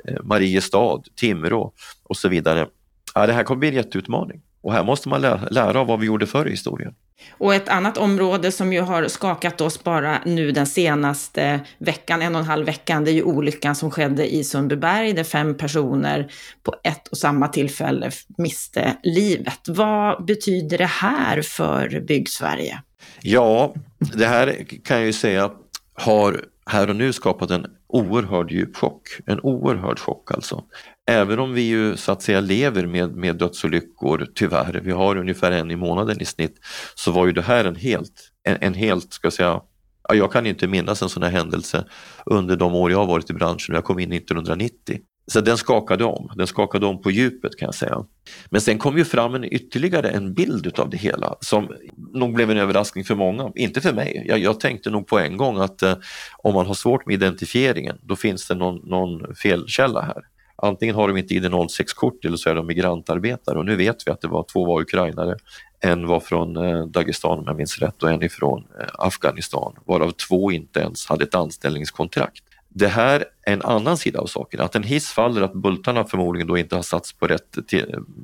Eh, 0.07 0.23
Mariestad, 0.23 1.01
Timrå 1.15 1.73
och 2.03 2.17
så 2.17 2.29
vidare. 2.29 2.67
Ja, 3.15 3.27
det 3.27 3.33
här 3.33 3.43
kommer 3.43 3.59
bli 3.59 3.69
en 3.69 3.75
jätteutmaning. 3.75 4.41
Och 4.67 4.73
här 4.73 4.83
måste 4.83 5.09
man 5.09 5.21
lä 5.21 5.39
lära 5.51 5.79
av 5.79 5.87
vad 5.87 5.99
vi 5.99 6.05
gjorde 6.05 6.27
förr 6.27 6.47
i 6.47 6.51
historien. 6.51 6.93
Och 7.31 7.55
ett 7.55 7.69
annat 7.69 7.97
område 7.97 8.51
som 8.51 8.73
ju 8.73 8.81
har 8.81 9.07
skakat 9.07 9.61
oss 9.61 9.83
bara 9.83 10.21
nu 10.25 10.51
den 10.51 10.67
senaste 10.67 11.59
veckan, 11.77 12.21
en 12.21 12.35
och 12.35 12.41
en 12.41 12.47
halv 12.47 12.65
veckan, 12.65 13.03
det 13.03 13.11
är 13.11 13.13
ju 13.13 13.23
olyckan 13.23 13.75
som 13.75 13.91
skedde 13.91 14.33
i 14.33 14.43
Sundbyberg 14.43 15.13
där 15.13 15.23
fem 15.23 15.57
personer 15.57 16.31
på 16.63 16.75
ett 16.83 17.07
och 17.07 17.17
samma 17.17 17.47
tillfälle 17.47 18.11
miste 18.37 18.97
livet. 19.03 19.59
Vad 19.67 20.25
betyder 20.25 20.77
det 20.77 20.85
här 20.85 21.41
för 21.41 21.99
Byggsverige? 22.07 22.81
Ja, 23.21 23.73
det 23.97 24.25
här 24.27 24.65
kan 24.83 24.97
jag 24.97 25.05
ju 25.05 25.13
säga 25.13 25.51
har 25.93 26.45
här 26.67 26.89
och 26.89 26.95
nu 26.95 27.13
skapat 27.13 27.51
en 27.51 27.65
oerhörd 27.87 28.51
djup 28.51 28.77
chock. 28.77 29.07
En 29.25 29.39
oerhörd 29.39 29.99
chock 29.99 30.31
alltså. 30.31 30.63
Även 31.09 31.39
om 31.39 31.53
vi 31.53 31.61
ju 31.61 31.97
så 31.97 32.11
att 32.11 32.21
säga 32.21 32.39
lever 32.39 32.85
med, 32.85 33.15
med 33.15 33.35
dödsolyckor, 33.35 34.27
tyvärr, 34.35 34.81
vi 34.83 34.91
har 34.91 35.17
ungefär 35.17 35.51
en 35.51 35.71
i 35.71 35.75
månaden 35.75 36.21
i 36.21 36.25
snitt, 36.25 36.55
så 36.95 37.11
var 37.11 37.25
ju 37.25 37.31
det 37.31 37.41
här 37.41 37.65
en 37.65 37.75
helt, 37.75 38.31
en, 38.43 38.57
en 38.61 38.73
helt, 38.73 39.13
ska 39.13 39.25
jag 39.25 39.33
säga, 39.33 39.61
jag 40.09 40.31
kan 40.31 40.45
inte 40.45 40.67
minnas 40.67 41.01
en 41.01 41.09
sån 41.09 41.23
här 41.23 41.31
händelse 41.31 41.85
under 42.25 42.55
de 42.55 42.75
år 42.75 42.91
jag 42.91 42.97
har 42.97 43.05
varit 43.05 43.29
i 43.29 43.33
branschen. 43.33 43.75
Jag 43.75 43.83
kom 43.83 43.99
in 43.99 44.13
1990. 44.13 44.99
Så 45.31 45.41
den 45.41 45.57
skakade 45.57 46.03
om, 46.03 46.31
den 46.35 46.47
skakade 46.47 46.85
om 46.85 47.01
på 47.01 47.11
djupet 47.11 47.57
kan 47.57 47.65
jag 47.65 47.75
säga. 47.75 48.05
Men 48.49 48.61
sen 48.61 48.77
kom 48.77 48.97
ju 48.97 49.05
fram 49.05 49.35
en 49.35 49.53
ytterligare 49.53 50.09
en 50.09 50.33
bild 50.33 50.67
utav 50.67 50.89
det 50.89 50.97
hela 50.97 51.35
som 51.39 51.69
nog 52.13 52.33
blev 52.33 52.51
en 52.51 52.57
överraskning 52.57 53.05
för 53.05 53.15
många, 53.15 53.51
inte 53.55 53.81
för 53.81 53.93
mig. 53.93 54.25
Jag, 54.27 54.39
jag 54.39 54.59
tänkte 54.59 54.89
nog 54.89 55.07
på 55.07 55.19
en 55.19 55.37
gång 55.37 55.57
att 55.57 55.81
eh, 55.81 55.95
om 56.37 56.53
man 56.53 56.65
har 56.65 56.73
svårt 56.73 57.05
med 57.05 57.13
identifieringen 57.13 57.97
då 58.01 58.15
finns 58.15 58.47
det 58.47 58.55
någon, 58.55 58.75
någon 58.75 59.35
felkälla 59.35 60.01
här. 60.01 60.23
Antingen 60.55 60.95
har 60.95 61.07
de 61.07 61.17
inte 61.17 61.33
ID06-kort 61.33 62.25
eller 62.25 62.37
så 62.37 62.49
är 62.49 62.55
de 62.55 62.67
migrantarbetare 62.67 63.57
och 63.57 63.65
nu 63.65 63.75
vet 63.75 64.07
vi 64.07 64.11
att 64.11 64.21
det 64.21 64.27
var 64.27 64.45
två 64.53 64.65
var 64.65 64.81
ukrainare. 64.81 65.35
En 65.79 66.07
var 66.07 66.19
från 66.19 66.57
eh, 66.57 66.85
Dagestan 66.85 67.39
om 67.39 67.43
jag 67.47 67.55
minns 67.55 67.79
rätt 67.79 68.03
och 68.03 68.11
en 68.11 68.23
ifrån 68.23 68.67
eh, 68.79 68.87
Afghanistan 68.93 69.73
varav 69.85 70.11
två 70.11 70.51
inte 70.51 70.79
ens 70.79 71.05
hade 71.05 71.23
ett 71.23 71.35
anställningskontrakt. 71.35 72.43
Det 72.69 72.87
här 72.87 73.25
är 73.45 73.53
en 73.53 73.61
annan 73.61 73.97
sida 73.97 74.19
av 74.19 74.25
saken, 74.25 74.61
att 74.61 74.75
en 74.75 74.83
hiss 74.83 75.09
faller, 75.09 75.41
att 75.41 75.53
bultarna 75.53 76.03
förmodligen 76.03 76.47
då 76.47 76.57
inte 76.57 76.75
har 76.75 76.83
satts 76.83 77.13
på 77.13 77.27
rätt, 77.27 77.57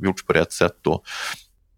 gjorts 0.02 0.26
på 0.26 0.34
rätt 0.34 0.52
sätt 0.52 0.78
då, 0.82 1.04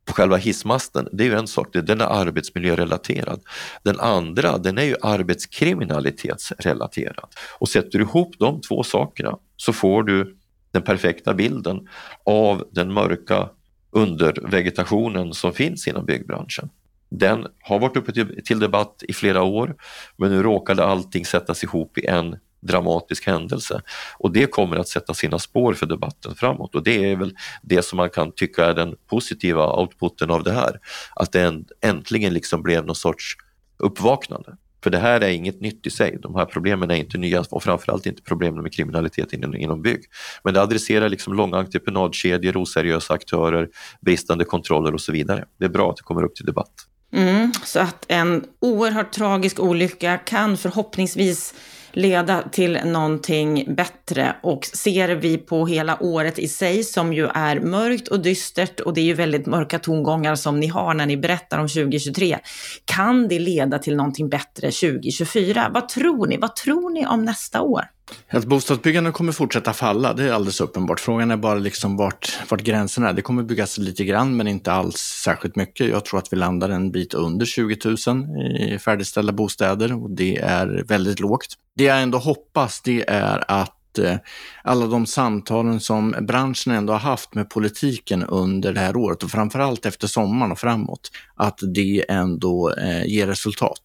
på 0.06 0.14
själva 0.14 0.38
hissmasten, 0.38 1.08
det 1.12 1.24
är 1.24 1.28
ju 1.28 1.36
en 1.36 1.48
sak, 1.48 1.68
den 1.72 2.02
är 2.02 2.06
arbetsmiljörelaterad. 2.06 3.42
Den 3.84 4.00
andra, 4.00 4.58
den 4.58 4.78
är 4.78 4.84
ju 4.84 4.96
arbetskriminalitetsrelaterad. 5.02 7.30
Och 7.60 7.70
sätter 7.70 8.00
du 8.00 8.04
ihop 8.04 8.36
de 8.40 8.62
två 8.62 8.84
sakerna 8.84 9.38
så 9.58 9.74
får 9.74 10.04
du 10.04 10.38
den 10.72 10.82
perfekta 10.82 11.34
bilden 11.34 11.88
av 12.26 12.64
den 12.72 12.94
mörka 12.94 13.50
undervegetationen 13.92 15.34
som 15.34 15.54
finns 15.54 15.88
inom 15.88 16.06
byggbranschen. 16.06 16.70
Den 17.10 17.48
har 17.62 17.80
varit 17.80 17.98
uppe 17.98 18.12
till, 18.12 18.42
till 18.46 18.60
debatt 18.60 19.04
i 19.08 19.14
flera 19.14 19.44
år 19.44 19.76
men 20.18 20.32
nu 20.32 20.44
råkade 20.44 20.86
allting 20.86 21.26
sättas 21.26 21.64
ihop 21.64 21.98
i 21.98 22.06
en 22.06 22.38
dramatisk 22.68 23.28
händelse. 23.28 23.82
Och 24.18 24.32
det 24.32 24.52
kommer 24.52 24.78
att 24.78 24.88
sätta 24.88 25.14
sina 25.14 25.40
spår 25.40 25.74
för 25.74 25.86
debatten 25.86 26.36
framåt 26.36 26.76
och 26.76 26.84
det 26.84 27.12
är 27.12 27.16
väl 27.16 27.36
det 27.62 27.82
som 27.82 27.98
man 27.98 28.10
kan 28.10 28.32
tycka 28.32 28.66
är 28.66 28.74
den 28.74 28.96
positiva 29.10 29.80
outputen 29.80 30.32
av 30.32 30.44
det 30.44 30.52
här. 30.52 30.80
Att 31.16 31.32
det 31.32 31.64
äntligen 31.82 32.34
liksom 32.34 32.64
blev 32.64 32.86
någon 32.86 32.96
sorts 32.96 33.38
uppvaknande. 33.78 34.56
För 34.86 34.90
det 34.90 34.98
här 34.98 35.22
är 35.22 35.30
inget 35.30 35.62
nytt 35.62 35.88
i 35.88 35.90
sig. 35.90 36.18
De 36.22 36.36
här 36.36 36.46
problemen 36.46 36.92
är 36.92 36.96
inte 36.96 37.18
nya 37.18 37.44
och 37.50 37.64
framförallt 37.64 38.06
inte 38.06 38.22
problemen 38.22 38.64
med 38.64 38.74
kriminalitet 38.74 39.34
inom, 39.34 39.56
inom 39.56 39.82
bygg. 39.82 40.04
Men 40.44 40.54
det 40.54 40.62
adresserar 40.62 41.10
liksom 41.10 41.34
långa 41.34 41.58
entreprenadkedjor, 41.58 42.58
oseriösa 42.58 43.14
aktörer, 43.14 43.70
bristande 44.02 44.46
kontroller 44.46 44.94
och 44.94 45.02
så 45.02 45.12
vidare. 45.12 45.46
Det 45.60 45.66
är 45.66 45.70
bra 45.70 45.90
att 45.90 45.98
det 45.98 46.04
kommer 46.04 46.24
upp 46.24 46.36
till 46.36 46.46
debatt. 46.46 46.74
Mm, 47.14 47.52
så 47.64 47.80
att 47.80 48.06
en 48.08 48.46
oerhört 48.60 49.12
tragisk 49.12 49.60
olycka 49.60 50.18
kan 50.18 50.58
förhoppningsvis 50.58 51.54
leda 51.96 52.42
till 52.52 52.80
någonting 52.86 53.76
bättre. 53.76 54.36
Och 54.44 54.66
ser 54.66 55.10
vi 55.10 55.38
på 55.38 55.68
hela 55.68 56.04
året 56.04 56.40
i 56.40 56.48
sig 56.48 56.84
som 56.84 57.14
ju 57.14 57.28
är 57.28 57.60
mörkt 57.60 58.08
och 58.08 58.20
dystert 58.20 58.80
och 58.80 58.94
det 58.94 59.02
är 59.02 59.06
ju 59.06 59.14
väldigt 59.14 59.46
mörka 59.46 59.80
tongångar 59.80 60.36
som 60.36 60.60
ni 60.60 60.68
har 60.68 60.94
när 60.94 61.06
ni 61.06 61.18
berättar 61.18 61.58
om 61.58 61.68
2023. 61.68 62.38
Kan 62.86 63.28
det 63.28 63.40
leda 63.40 63.80
till 63.80 63.96
någonting 63.96 64.30
bättre 64.30 64.72
2024? 64.72 65.72
Vad 65.74 65.90
tror 65.90 66.28
ni? 66.28 66.38
Vad 66.38 66.56
tror 66.56 66.90
ni 66.90 67.06
om 67.06 67.26
nästa 67.26 67.62
år? 67.62 67.95
Att 68.30 68.46
bostadsbyggandet 68.46 69.14
kommer 69.14 69.32
fortsätta 69.32 69.74
falla, 69.74 70.14
det 70.14 70.24
är 70.24 70.32
alldeles 70.32 70.62
uppenbart. 70.62 71.00
Frågan 71.00 71.32
är 71.32 71.38
bara 71.38 71.56
liksom 71.56 71.98
vart, 71.98 72.40
vart 72.50 72.62
gränserna 72.62 73.10
är. 73.10 73.14
Det 73.14 73.22
kommer 73.22 73.44
byggas 73.44 73.78
lite 73.78 74.06
grann, 74.06 74.38
men 74.38 74.48
inte 74.48 74.72
alls 74.72 74.98
särskilt 74.98 75.56
mycket. 75.56 75.90
Jag 75.90 76.06
tror 76.06 76.20
att 76.20 76.34
vi 76.34 76.38
landar 76.38 76.70
en 76.70 76.92
bit 76.92 77.14
under 77.14 77.46
20 77.46 77.78
000 78.08 78.38
i 78.60 78.80
färdigställda 78.80 79.34
bostäder 79.34 80.04
och 80.04 80.12
det 80.12 80.38
är 80.38 80.84
väldigt 80.88 81.20
lågt. 81.20 81.54
Det 81.76 81.84
jag 81.84 82.02
ändå 82.02 82.18
hoppas, 82.18 82.82
det 82.82 83.10
är 83.10 83.52
att 83.52 84.00
eh, 84.00 84.18
alla 84.64 84.88
de 84.88 85.06
samtalen 85.06 85.80
som 85.80 86.16
branschen 86.22 86.74
ändå 86.74 86.94
har 86.94 87.00
haft 87.00 87.36
med 87.36 87.50
politiken 87.50 88.24
under 88.24 88.74
det 88.74 88.80
här 88.80 88.98
året 88.98 89.24
och 89.24 89.32
framförallt 89.32 89.86
efter 89.86 90.08
sommaren 90.08 90.52
och 90.52 90.60
framåt, 90.60 91.12
att 91.36 91.60
det 91.76 92.06
ändå 92.10 92.74
eh, 92.74 93.06
ger 93.06 93.28
resultat 93.28 93.82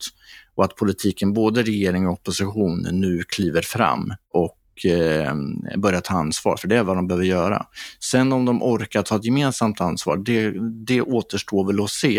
och 0.54 0.64
att 0.64 0.76
politiken, 0.76 1.32
både 1.32 1.62
regering 1.62 2.06
och 2.06 2.12
opposition, 2.12 2.88
nu 2.92 3.22
kliver 3.28 3.62
fram 3.62 4.14
och 4.32 4.56
eh, 4.84 5.34
börjar 5.76 6.00
ta 6.00 6.14
ansvar, 6.14 6.56
för 6.56 6.68
det 6.68 6.76
är 6.76 6.82
vad 6.82 6.96
de 6.96 7.06
behöver 7.06 7.26
göra. 7.26 7.66
Sen 8.00 8.32
om 8.32 8.44
de 8.44 8.62
orkar 8.62 9.02
ta 9.02 9.16
ett 9.16 9.24
gemensamt 9.24 9.80
ansvar, 9.80 10.16
det, 10.16 10.54
det 10.86 11.02
återstår 11.02 11.66
väl 11.66 11.84
att 11.84 11.90
se. 11.90 12.18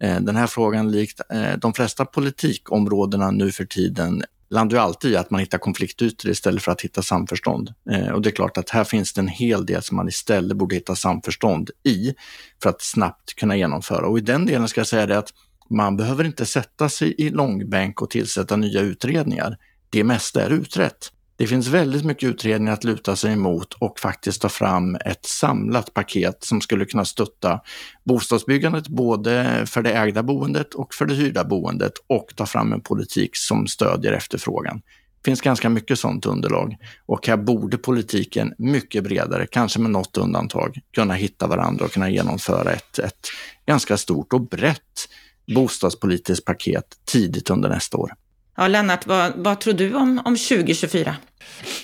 Eh, 0.00 0.20
den 0.20 0.36
här 0.36 0.46
frågan, 0.46 0.92
likt 0.92 1.20
eh, 1.32 1.58
de 1.58 1.74
flesta 1.74 2.04
politikområdena 2.04 3.30
nu 3.30 3.52
för 3.52 3.64
tiden, 3.64 4.22
landar 4.50 4.76
ju 4.76 4.82
alltid 4.82 5.12
i 5.12 5.16
att 5.16 5.30
man 5.30 5.40
hittar 5.40 5.58
konfliktytor 5.58 6.30
istället 6.30 6.62
för 6.62 6.72
att 6.72 6.80
hitta 6.80 7.02
samförstånd. 7.02 7.74
Eh, 7.90 8.08
och 8.08 8.22
det 8.22 8.28
är 8.28 8.34
klart 8.34 8.56
att 8.56 8.70
här 8.70 8.84
finns 8.84 9.12
det 9.12 9.20
en 9.20 9.28
hel 9.28 9.66
del 9.66 9.82
som 9.82 9.96
man 9.96 10.08
istället 10.08 10.56
borde 10.56 10.74
hitta 10.74 10.96
samförstånd 10.96 11.70
i 11.82 12.14
för 12.62 12.70
att 12.70 12.82
snabbt 12.82 13.34
kunna 13.34 13.56
genomföra. 13.56 14.06
Och 14.06 14.18
i 14.18 14.20
den 14.20 14.46
delen 14.46 14.68
ska 14.68 14.80
jag 14.80 14.88
säga 14.88 15.06
det 15.06 15.18
att 15.18 15.32
man 15.70 15.96
behöver 15.96 16.24
inte 16.24 16.46
sätta 16.46 16.88
sig 16.88 17.14
i 17.18 17.30
långbänk 17.30 18.02
och 18.02 18.10
tillsätta 18.10 18.56
nya 18.56 18.80
utredningar. 18.80 19.56
Det 19.90 20.04
mesta 20.04 20.42
är 20.42 20.50
utrett. 20.50 21.10
Det 21.36 21.46
finns 21.46 21.66
väldigt 21.66 22.04
mycket 22.04 22.28
utredningar 22.28 22.72
att 22.72 22.84
luta 22.84 23.16
sig 23.16 23.32
emot 23.32 23.74
och 23.74 24.00
faktiskt 24.00 24.42
ta 24.42 24.48
fram 24.48 24.94
ett 24.94 25.26
samlat 25.26 25.94
paket 25.94 26.44
som 26.44 26.60
skulle 26.60 26.84
kunna 26.84 27.04
stötta 27.04 27.60
bostadsbyggandet 28.04 28.88
både 28.88 29.64
för 29.66 29.82
det 29.82 29.92
ägda 29.92 30.22
boendet 30.22 30.74
och 30.74 30.94
för 30.94 31.06
det 31.06 31.14
hyrda 31.14 31.44
boendet 31.44 31.92
och 32.06 32.26
ta 32.36 32.46
fram 32.46 32.72
en 32.72 32.80
politik 32.80 33.30
som 33.36 33.66
stödjer 33.66 34.12
efterfrågan. 34.12 34.82
Det 35.22 35.30
finns 35.30 35.40
ganska 35.40 35.68
mycket 35.68 35.98
sådant 35.98 36.26
underlag 36.26 36.76
och 37.06 37.26
här 37.26 37.36
borde 37.36 37.78
politiken 37.78 38.54
mycket 38.58 39.04
bredare, 39.04 39.46
kanske 39.46 39.80
med 39.80 39.90
något 39.90 40.16
undantag, 40.16 40.78
kunna 40.94 41.14
hitta 41.14 41.46
varandra 41.46 41.84
och 41.84 41.92
kunna 41.92 42.10
genomföra 42.10 42.72
ett, 42.72 42.98
ett 42.98 43.28
ganska 43.66 43.96
stort 43.96 44.32
och 44.32 44.48
brett 44.48 45.08
bostadspolitiskt 45.46 46.44
paket 46.44 46.84
tidigt 47.04 47.50
under 47.50 47.68
nästa 47.68 47.96
år. 47.96 48.10
Ja, 48.56 48.68
Lennart, 48.68 49.06
vad, 49.06 49.32
vad 49.36 49.60
tror 49.60 49.74
du 49.74 49.94
om, 49.94 50.22
om 50.24 50.36
2024? 50.36 51.16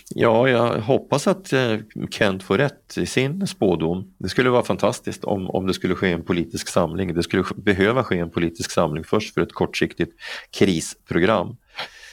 Ja, 0.09 0.49
jag 0.49 0.81
hoppas 0.81 1.27
att 1.27 1.53
eh, 1.53 1.77
Kent 2.11 2.43
får 2.43 2.59
rätt 2.59 2.99
i 2.99 3.07
sin 3.07 3.47
spådom. 3.47 4.15
Det 4.19 4.29
skulle 4.29 4.51
vara 4.51 4.65
fantastiskt 4.65 5.25
om, 5.25 5.51
om 5.51 5.67
det 5.67 5.75
skulle 5.75 5.95
ske 5.95 6.13
en 6.13 6.25
politisk 6.25 6.69
samling. 6.69 7.15
Det 7.15 7.23
skulle 7.23 7.45
behöva 7.57 8.05
ske 8.05 8.19
en 8.19 8.31
politisk 8.31 8.71
samling 8.71 9.05
först 9.05 9.35
för 9.35 9.41
ett 9.41 9.53
kortsiktigt 9.53 10.13
krisprogram. 10.59 11.57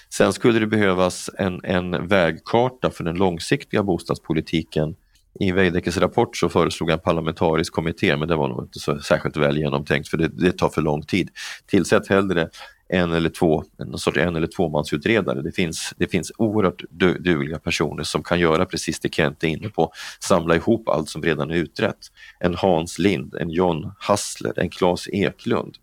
Sen 0.10 0.34
skulle 0.34 0.60
det 0.60 0.68
behövas 0.68 1.30
en, 1.38 1.64
en 1.64 2.08
vägkarta 2.08 2.90
för 2.90 3.04
den 3.04 3.16
långsiktiga 3.16 3.84
bostadspolitiken 3.84 4.96
i 5.40 5.52
Veidekkes 5.52 5.98
rapport 5.98 6.38
så 6.38 6.50
föreslog 6.50 6.90
han 6.90 7.00
parlamentarisk 7.00 7.74
kommitté, 7.74 8.18
men 8.18 8.28
det 8.28 8.36
var 8.36 8.48
nog 8.48 8.64
inte 8.64 8.80
så 8.80 9.00
särskilt 9.00 9.38
väl 9.38 9.58
genomtänkt 9.58 10.10
för 10.10 10.18
det, 10.18 10.28
det 10.28 10.52
tar 10.52 10.70
för 10.70 10.82
lång 10.82 11.04
tid. 11.04 11.30
Tillsätt 11.66 12.08
hellre 12.08 12.50
en 12.90 13.14
eller 13.14 13.30
två, 13.30 13.64
en 13.78 13.98
sorts 13.98 14.18
en 14.18 14.36
eller 14.36 14.48
tvåmansutredare. 14.48 15.42
Det 15.42 15.52
finns, 15.52 15.94
det 15.98 16.08
finns 16.08 16.32
oerhört 16.38 16.84
du, 16.90 17.20
dugliga 17.20 17.60
personer 17.60 18.04
som 18.04 18.24
kan 18.24 18.40
göra 18.40 18.66
precis 18.66 19.00
det 19.00 19.14
Kent 19.14 19.44
är 19.44 19.48
inne 19.48 19.70
på, 19.70 19.92
samla 20.20 20.56
ihop 20.56 20.90
allt 20.90 21.10
som 21.10 21.24
redan 21.24 21.52
är 21.52 21.56
utrett. 21.56 21.98
En 22.40 22.56
Hans 22.56 23.00
Lind, 23.00 23.36
en 23.36 23.50
John 23.50 23.92
Hassler, 24.00 24.54
en 24.60 24.70
Claes 24.70 25.08
Eklund. 25.08 25.76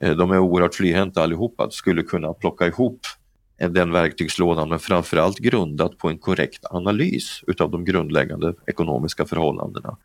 Eh, 0.00 0.16
de 0.16 0.30
är 0.30 0.38
oerhört 0.38 0.74
flyhänta 0.74 1.22
allihopa, 1.22 1.70
skulle 1.70 2.02
kunna 2.02 2.32
plocka 2.32 2.66
ihop 2.66 3.00
den 3.58 3.92
verktygslådan 3.92 4.68
men 4.68 4.78
framförallt 4.78 5.38
grundat 5.38 5.98
på 5.98 6.08
en 6.08 6.18
korrekt 6.18 6.64
analys 6.70 7.40
utav 7.46 7.70
de 7.70 7.84
grundläggande 7.84 8.54
ekonomiska 8.66 9.24
förhållandena 9.24 9.96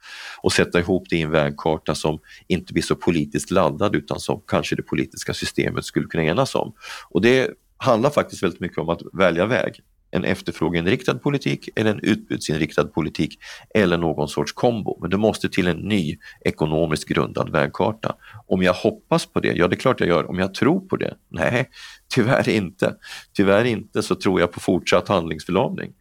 och 0.41 0.53
sätta 0.53 0.79
ihop 0.79 1.09
det 1.09 1.15
i 1.15 1.21
en 1.21 1.31
vägkarta 1.31 1.95
som 1.95 2.19
inte 2.47 2.73
blir 2.73 2.83
så 2.83 2.95
politiskt 2.95 3.51
laddad 3.51 3.95
utan 3.95 4.19
som 4.19 4.41
kanske 4.47 4.75
det 4.75 4.83
politiska 4.83 5.33
systemet 5.33 5.85
skulle 5.85 6.07
kunna 6.07 6.23
enas 6.23 6.55
om. 6.55 6.73
Och 7.09 7.21
det 7.21 7.49
handlar 7.77 8.09
faktiskt 8.09 8.43
väldigt 8.43 8.59
mycket 8.59 8.77
om 8.77 8.89
att 8.89 9.01
välja 9.13 9.45
väg 9.45 9.81
en 10.11 10.23
efterfrågeinriktad 10.23 11.15
politik 11.15 11.69
eller 11.75 11.91
en 11.91 11.99
utbudsinriktad 11.99 12.85
politik 12.85 13.39
eller 13.75 13.97
någon 13.97 14.27
sorts 14.27 14.51
kombo. 14.51 14.97
Men 15.01 15.09
det 15.09 15.17
måste 15.17 15.49
till 15.49 15.67
en 15.67 15.77
ny 15.77 16.17
ekonomiskt 16.45 17.07
grundad 17.07 17.49
vägkarta. 17.49 18.15
Om 18.47 18.63
jag 18.63 18.73
hoppas 18.73 19.25
på 19.25 19.39
det? 19.39 19.53
Ja, 19.53 19.67
det 19.67 19.75
är 19.75 19.79
klart 19.79 19.99
jag 19.99 20.09
gör. 20.09 20.29
Om 20.29 20.39
jag 20.39 20.53
tror 20.53 20.79
på 20.79 20.95
det? 20.95 21.15
Nej, 21.29 21.69
tyvärr 22.13 22.49
inte. 22.49 22.95
Tyvärr 23.33 23.65
inte 23.65 24.03
så 24.03 24.15
tror 24.15 24.39
jag 24.39 24.51
på 24.51 24.59
fortsatt 24.59 25.07
handlingsförlamning. 25.07 25.93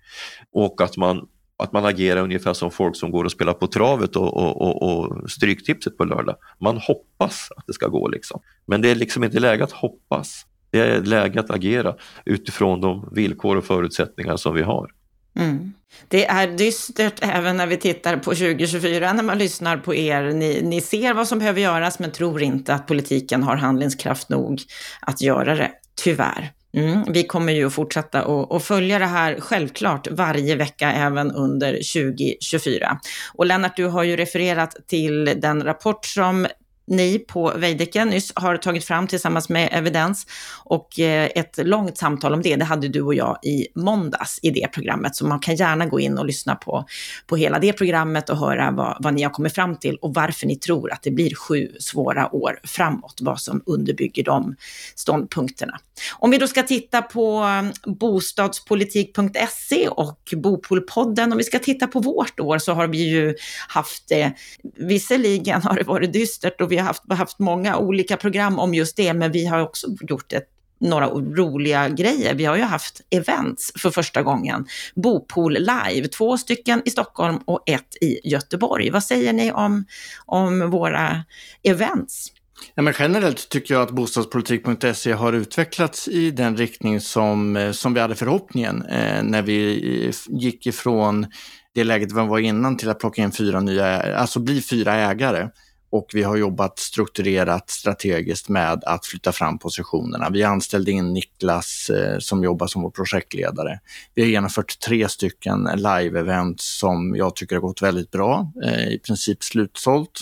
Och 0.53 0.81
att 0.81 0.97
man 0.97 1.27
att 1.59 1.73
man 1.73 1.85
agerar 1.85 2.23
ungefär 2.23 2.55
som 2.55 2.71
folk 2.71 2.97
som 2.97 3.11
går 3.11 3.25
och 3.25 3.33
spelar 3.33 3.53
på 3.53 3.67
travet 3.67 4.17
och, 4.17 4.37
och, 4.37 4.63
och, 4.63 4.83
och 4.83 5.31
stryktipset 5.31 5.97
på 5.97 6.05
lördag. 6.05 6.37
Man 6.61 6.77
hoppas 6.77 7.49
att 7.57 7.67
det 7.67 7.73
ska 7.73 7.89
gå 7.89 8.09
liksom. 8.09 8.41
Men 8.67 8.83
det 8.83 8.91
är 8.91 8.95
liksom 8.95 9.25
inte 9.25 9.41
läge 9.41 9.65
att 9.65 9.73
hoppas. 9.73 10.47
Det 10.71 10.81
är 10.81 11.01
läge 11.01 11.41
att 11.41 11.51
agera 11.51 11.95
utifrån 12.25 12.81
de 12.81 13.09
villkor 13.13 13.57
och 13.57 13.65
förutsättningar 13.65 14.37
som 14.37 14.55
vi 14.55 14.63
har. 14.63 14.91
Mm. 15.39 15.73
Det 16.09 16.27
är 16.27 16.47
dystert 16.47 17.19
även 17.23 17.57
när 17.57 17.67
vi 17.67 17.77
tittar 17.77 18.17
på 18.17 18.31
2024 18.31 19.13
när 19.13 19.23
man 19.23 19.39
lyssnar 19.39 19.77
på 19.77 19.95
er. 19.95 20.23
Ni, 20.23 20.63
ni 20.63 20.81
ser 20.81 21.15
vad 21.15 21.29
som 21.29 21.39
behöver 21.39 21.61
göras 21.61 21.99
men 21.99 22.13
tror 22.13 22.43
inte 22.43 22.75
att 22.75 22.87
politiken 22.87 23.43
har 23.43 23.57
handlingskraft 23.57 24.29
nog 24.29 24.61
att 25.01 25.23
göra 25.23 25.55
det, 25.55 25.71
tyvärr. 26.05 26.53
Mm, 26.75 27.05
vi 27.13 27.25
kommer 27.25 27.53
ju 27.53 27.67
att 27.67 27.73
fortsätta 27.73 28.23
att 28.57 28.65
följa 28.65 28.99
det 28.99 29.07
här 29.07 29.41
självklart 29.41 30.09
varje 30.11 30.57
vecka 30.57 30.93
även 30.93 31.31
under 31.31 31.73
2024. 31.73 32.99
Och 33.35 33.47
Lennart, 33.47 33.77
du 33.77 33.85
har 33.85 34.03
ju 34.03 34.17
refererat 34.17 34.77
till 34.87 35.25
den 35.25 35.63
rapport 35.63 36.07
som 36.07 36.47
ni 36.89 37.19
på 37.19 37.53
Veidekke 37.57 38.05
nyss 38.05 38.33
har 38.35 38.57
tagit 38.57 38.85
fram 38.85 39.07
tillsammans 39.07 39.49
med 39.49 39.69
Evidens. 39.73 40.27
Och 40.65 41.01
eh, 41.01 41.31
ett 41.35 41.59
långt 41.67 41.99
samtal 41.99 42.35
om 42.35 42.43
det, 42.43 42.57
det 42.57 42.65
hade 42.65 42.89
du 42.89 43.03
och 43.03 43.15
jag 43.15 43.39
i 43.43 43.67
måndags 43.75 44.39
i 44.43 44.51
det 44.51 44.69
programmet. 44.73 45.17
Så 45.17 45.27
man 45.27 45.41
kan 45.41 45.57
gärna 45.57 45.87
gå 45.87 46.01
in 46.01 46.19
och 46.19 46.27
lyssna 46.27 46.55
på, 46.55 46.85
på 47.27 47.37
hela 47.37 47.59
det 47.59 47.73
programmet 47.73 48.31
och 48.31 48.37
höra 48.37 48.71
vad, 48.71 48.97
vad 49.01 49.15
ni 49.15 49.23
har 49.23 49.31
kommit 49.31 49.55
fram 49.55 49.77
till 49.77 49.97
och 49.97 50.15
varför 50.15 50.47
ni 50.47 50.57
tror 50.57 50.93
att 50.93 51.03
det 51.03 51.11
blir 51.11 51.35
sju 51.35 51.69
svåra 51.81 52.35
år 52.35 52.61
framåt, 52.65 53.19
vad 53.21 53.41
som 53.41 53.63
underbygger 53.67 54.25
de 54.25 54.57
ståndpunkterna. 54.95 55.79
Om 56.19 56.31
vi 56.31 56.39
då 56.39 56.47
ska 56.47 56.63
titta 56.63 57.03
på 57.03 57.43
eh, 57.43 57.93
bostadspolitik.se 57.93 59.89
och 59.89 60.35
Bopolpodden, 60.37 61.33
om 61.33 61.39
vi 61.39 61.45
ska 61.45 61.59
titta 61.59 61.87
på 61.87 62.01
vårt 62.01 62.41
år 62.41 62.59
så 62.59 62.73
har 62.73 62.87
vi 62.87 63.09
ju 63.09 63.35
haft 63.69 64.09
det, 64.09 64.33
visserligen 64.77 65.63
har 65.63 65.75
det 65.75 65.85
varit 65.85 66.13
dystert 66.13 66.61
och 66.61 66.73
vi 66.73 66.78
har 66.79 66.87
haft, 66.87 67.13
haft 67.13 67.39
många 67.39 67.77
olika 67.77 68.17
program 68.17 68.59
om 68.59 68.75
just 68.75 68.97
det, 68.97 69.15
men 69.15 69.33
vi 69.33 69.47
har 69.47 69.61
också 69.61 69.87
gjort 70.01 70.33
ett 70.33 70.49
några 70.81 71.07
roliga 71.09 71.89
grejer. 71.89 72.35
Vi 72.35 72.45
har 72.45 72.57
ju 72.57 72.63
haft 72.63 73.01
events 73.11 73.73
för 73.79 73.91
första 73.91 74.23
gången. 74.23 74.67
Bopool 74.95 75.53
live, 75.53 76.09
två 76.09 76.39
stycken 76.39 76.83
i 76.85 76.91
Stockholm 76.91 77.39
och 77.45 77.63
ett 77.67 77.97
i 78.01 78.29
Göteborg. 78.29 78.91
Vad 78.91 79.05
säger 79.05 79.33
ni 79.33 79.53
om, 79.53 79.85
om 80.27 80.71
våra 80.71 81.25
events? 81.63 82.33
Ja, 82.75 82.83
men 82.83 82.95
generellt 82.99 83.49
tycker 83.49 83.75
jag 83.75 83.83
att 83.83 83.91
bostadspolitik.se 83.91 85.13
har 85.13 85.33
utvecklats 85.33 86.09
i 86.09 86.31
den 86.31 86.57
riktning 86.57 87.01
som, 87.01 87.57
eh, 87.57 87.73
som 87.73 87.95
vi 87.95 88.01
hade 88.01 88.15
förhoppningen 88.15 88.83
eh, 88.83 89.23
när 89.23 89.43
vi 89.43 90.07
eh, 90.07 90.15
gick 90.29 90.67
ifrån 90.67 91.27
det 91.75 91.85
läget 91.85 92.13
vi 92.13 92.15
var 92.15 92.39
innan 92.39 92.77
till 92.77 92.89
att 92.89 92.99
plocka 92.99 93.23
in 93.23 93.33
fyra 93.33 93.61
nya, 93.61 94.17
alltså 94.17 94.41
bli 94.41 94.63
fyra 94.63 94.95
ägare. 94.95 95.49
Och 95.91 96.11
vi 96.15 96.23
har 96.23 96.37
jobbat 96.37 96.79
strukturerat 96.79 97.71
strategiskt 97.71 98.49
med 98.49 98.85
att 98.85 99.07
flytta 99.07 99.33
fram 99.33 99.59
positionerna. 99.59 100.31
Vi 100.31 100.45
anställde 100.45 100.91
in 100.91 101.13
Niklas 101.13 101.91
eh, 101.91 102.19
som 102.19 102.45
jobbar 102.45 102.67
som 102.67 102.83
vår 102.83 102.91
projektledare. 102.91 103.81
Vi 104.15 104.23
har 104.23 104.29
genomfört 104.29 104.79
tre 104.79 105.09
stycken 105.09 105.69
live-event 105.69 106.61
som 106.61 107.17
jag 107.17 107.37
tycker 107.37 107.57
har 107.57 107.61
gått 107.61 107.83
väldigt 107.83 108.11
bra, 108.11 108.53
eh, 108.65 108.89
i 108.89 108.99
princip 108.99 109.45
slutsålt. 109.45 110.21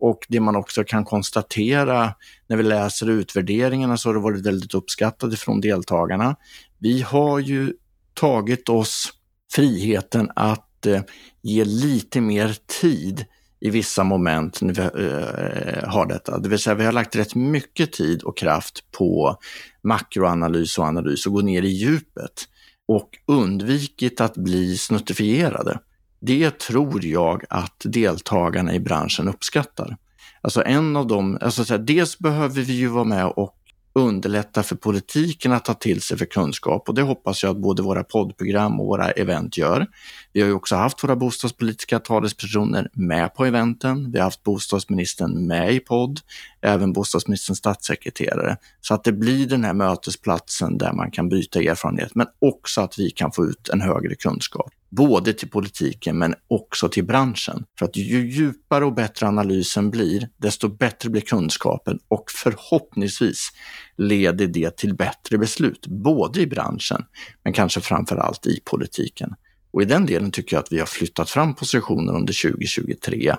Och 0.00 0.26
det 0.28 0.40
man 0.40 0.56
också 0.56 0.84
kan 0.84 1.04
konstatera 1.04 2.14
när 2.46 2.56
vi 2.56 2.62
läser 2.62 3.10
utvärderingarna 3.10 3.96
så 3.96 4.08
har 4.08 4.14
det 4.14 4.20
varit 4.20 4.46
väldigt 4.46 4.74
uppskattat 4.74 5.38
från 5.38 5.60
deltagarna. 5.60 6.36
Vi 6.78 7.02
har 7.02 7.38
ju 7.38 7.72
tagit 8.14 8.68
oss 8.68 9.12
friheten 9.52 10.30
att 10.36 10.86
eh, 10.86 11.02
ge 11.42 11.64
lite 11.64 12.20
mer 12.20 12.56
tid 12.80 13.24
i 13.60 13.70
vissa 13.70 14.04
moment 14.04 14.60
när 14.62 14.74
vi 14.74 14.80
eh, 14.80 15.88
har 15.88 16.06
detta. 16.06 16.38
Det 16.38 16.48
vill 16.48 16.58
säga 16.58 16.74
vi 16.74 16.84
har 16.84 16.92
lagt 16.92 17.16
rätt 17.16 17.34
mycket 17.34 17.92
tid 17.92 18.22
och 18.22 18.38
kraft 18.38 18.84
på 18.98 19.36
makroanalys 19.82 20.78
och 20.78 20.84
analys 20.84 21.26
och 21.26 21.32
gå 21.32 21.40
ner 21.40 21.62
i 21.62 21.68
djupet 21.68 22.44
och 22.88 23.10
undvikit 23.26 24.20
att 24.20 24.36
bli 24.36 24.76
snuttifierade. 24.76 25.78
Det 26.20 26.58
tror 26.58 27.04
jag 27.04 27.44
att 27.50 27.82
deltagarna 27.84 28.74
i 28.74 28.80
branschen 28.80 29.28
uppskattar. 29.28 29.96
Alltså 30.40 30.64
en 30.64 30.96
av 30.96 31.06
dem, 31.06 31.38
alltså 31.40 31.64
så 31.64 31.74
här, 31.74 31.78
dels 31.78 32.18
behöver 32.18 32.62
vi 32.62 32.72
ju 32.72 32.86
vara 32.86 33.04
med 33.04 33.26
och 33.26 33.57
underlätta 33.92 34.62
för 34.62 34.76
politiken 34.76 35.52
att 35.52 35.64
ta 35.64 35.74
till 35.74 36.02
sig 36.02 36.18
för 36.18 36.24
kunskap 36.24 36.88
och 36.88 36.94
det 36.94 37.02
hoppas 37.02 37.42
jag 37.42 37.50
att 37.50 37.62
både 37.62 37.82
våra 37.82 38.04
poddprogram 38.04 38.80
och 38.80 38.86
våra 38.86 39.10
event 39.10 39.56
gör. 39.56 39.86
Vi 40.32 40.40
har 40.40 40.48
ju 40.48 40.54
också 40.54 40.76
haft 40.76 41.04
våra 41.04 41.16
bostadspolitiska 41.16 41.98
talespersoner 41.98 42.88
med 42.92 43.34
på 43.34 43.44
eventen. 43.44 44.12
Vi 44.12 44.18
har 44.18 44.24
haft 44.24 44.42
bostadsministern 44.42 45.46
med 45.46 45.74
i 45.74 45.80
podd, 45.80 46.20
även 46.60 46.92
bostadsministerns 46.92 47.58
statssekreterare. 47.58 48.56
Så 48.80 48.94
att 48.94 49.04
det 49.04 49.12
blir 49.12 49.46
den 49.46 49.64
här 49.64 49.74
mötesplatsen 49.74 50.78
där 50.78 50.92
man 50.92 51.10
kan 51.10 51.28
byta 51.28 51.60
erfarenhet, 51.60 52.14
men 52.14 52.26
också 52.38 52.80
att 52.80 52.98
vi 52.98 53.10
kan 53.10 53.32
få 53.32 53.46
ut 53.46 53.68
en 53.68 53.80
högre 53.80 54.14
kunskap. 54.14 54.70
Både 54.90 55.32
till 55.32 55.50
politiken 55.50 56.18
men 56.18 56.34
också 56.48 56.88
till 56.88 57.04
branschen. 57.04 57.64
För 57.78 57.86
att 57.86 57.96
ju 57.96 58.30
djupare 58.30 58.84
och 58.84 58.94
bättre 58.94 59.26
analysen 59.26 59.90
blir, 59.90 60.28
desto 60.36 60.68
bättre 60.68 61.10
blir 61.10 61.22
kunskapen 61.22 61.98
och 62.08 62.30
förhoppningsvis 62.30 63.48
leder 63.96 64.46
det 64.46 64.76
till 64.76 64.94
bättre 64.94 65.38
beslut, 65.38 65.86
både 65.86 66.40
i 66.40 66.46
branschen 66.46 67.04
men 67.44 67.52
kanske 67.52 67.80
framför 67.80 68.16
allt 68.16 68.46
i 68.46 68.60
politiken. 68.64 69.34
Och 69.70 69.82
i 69.82 69.84
den 69.84 70.06
delen 70.06 70.30
tycker 70.30 70.56
jag 70.56 70.62
att 70.62 70.72
vi 70.72 70.78
har 70.78 70.86
flyttat 70.86 71.30
fram 71.30 71.54
positionen 71.54 72.14
under 72.14 72.50
2023 72.50 73.36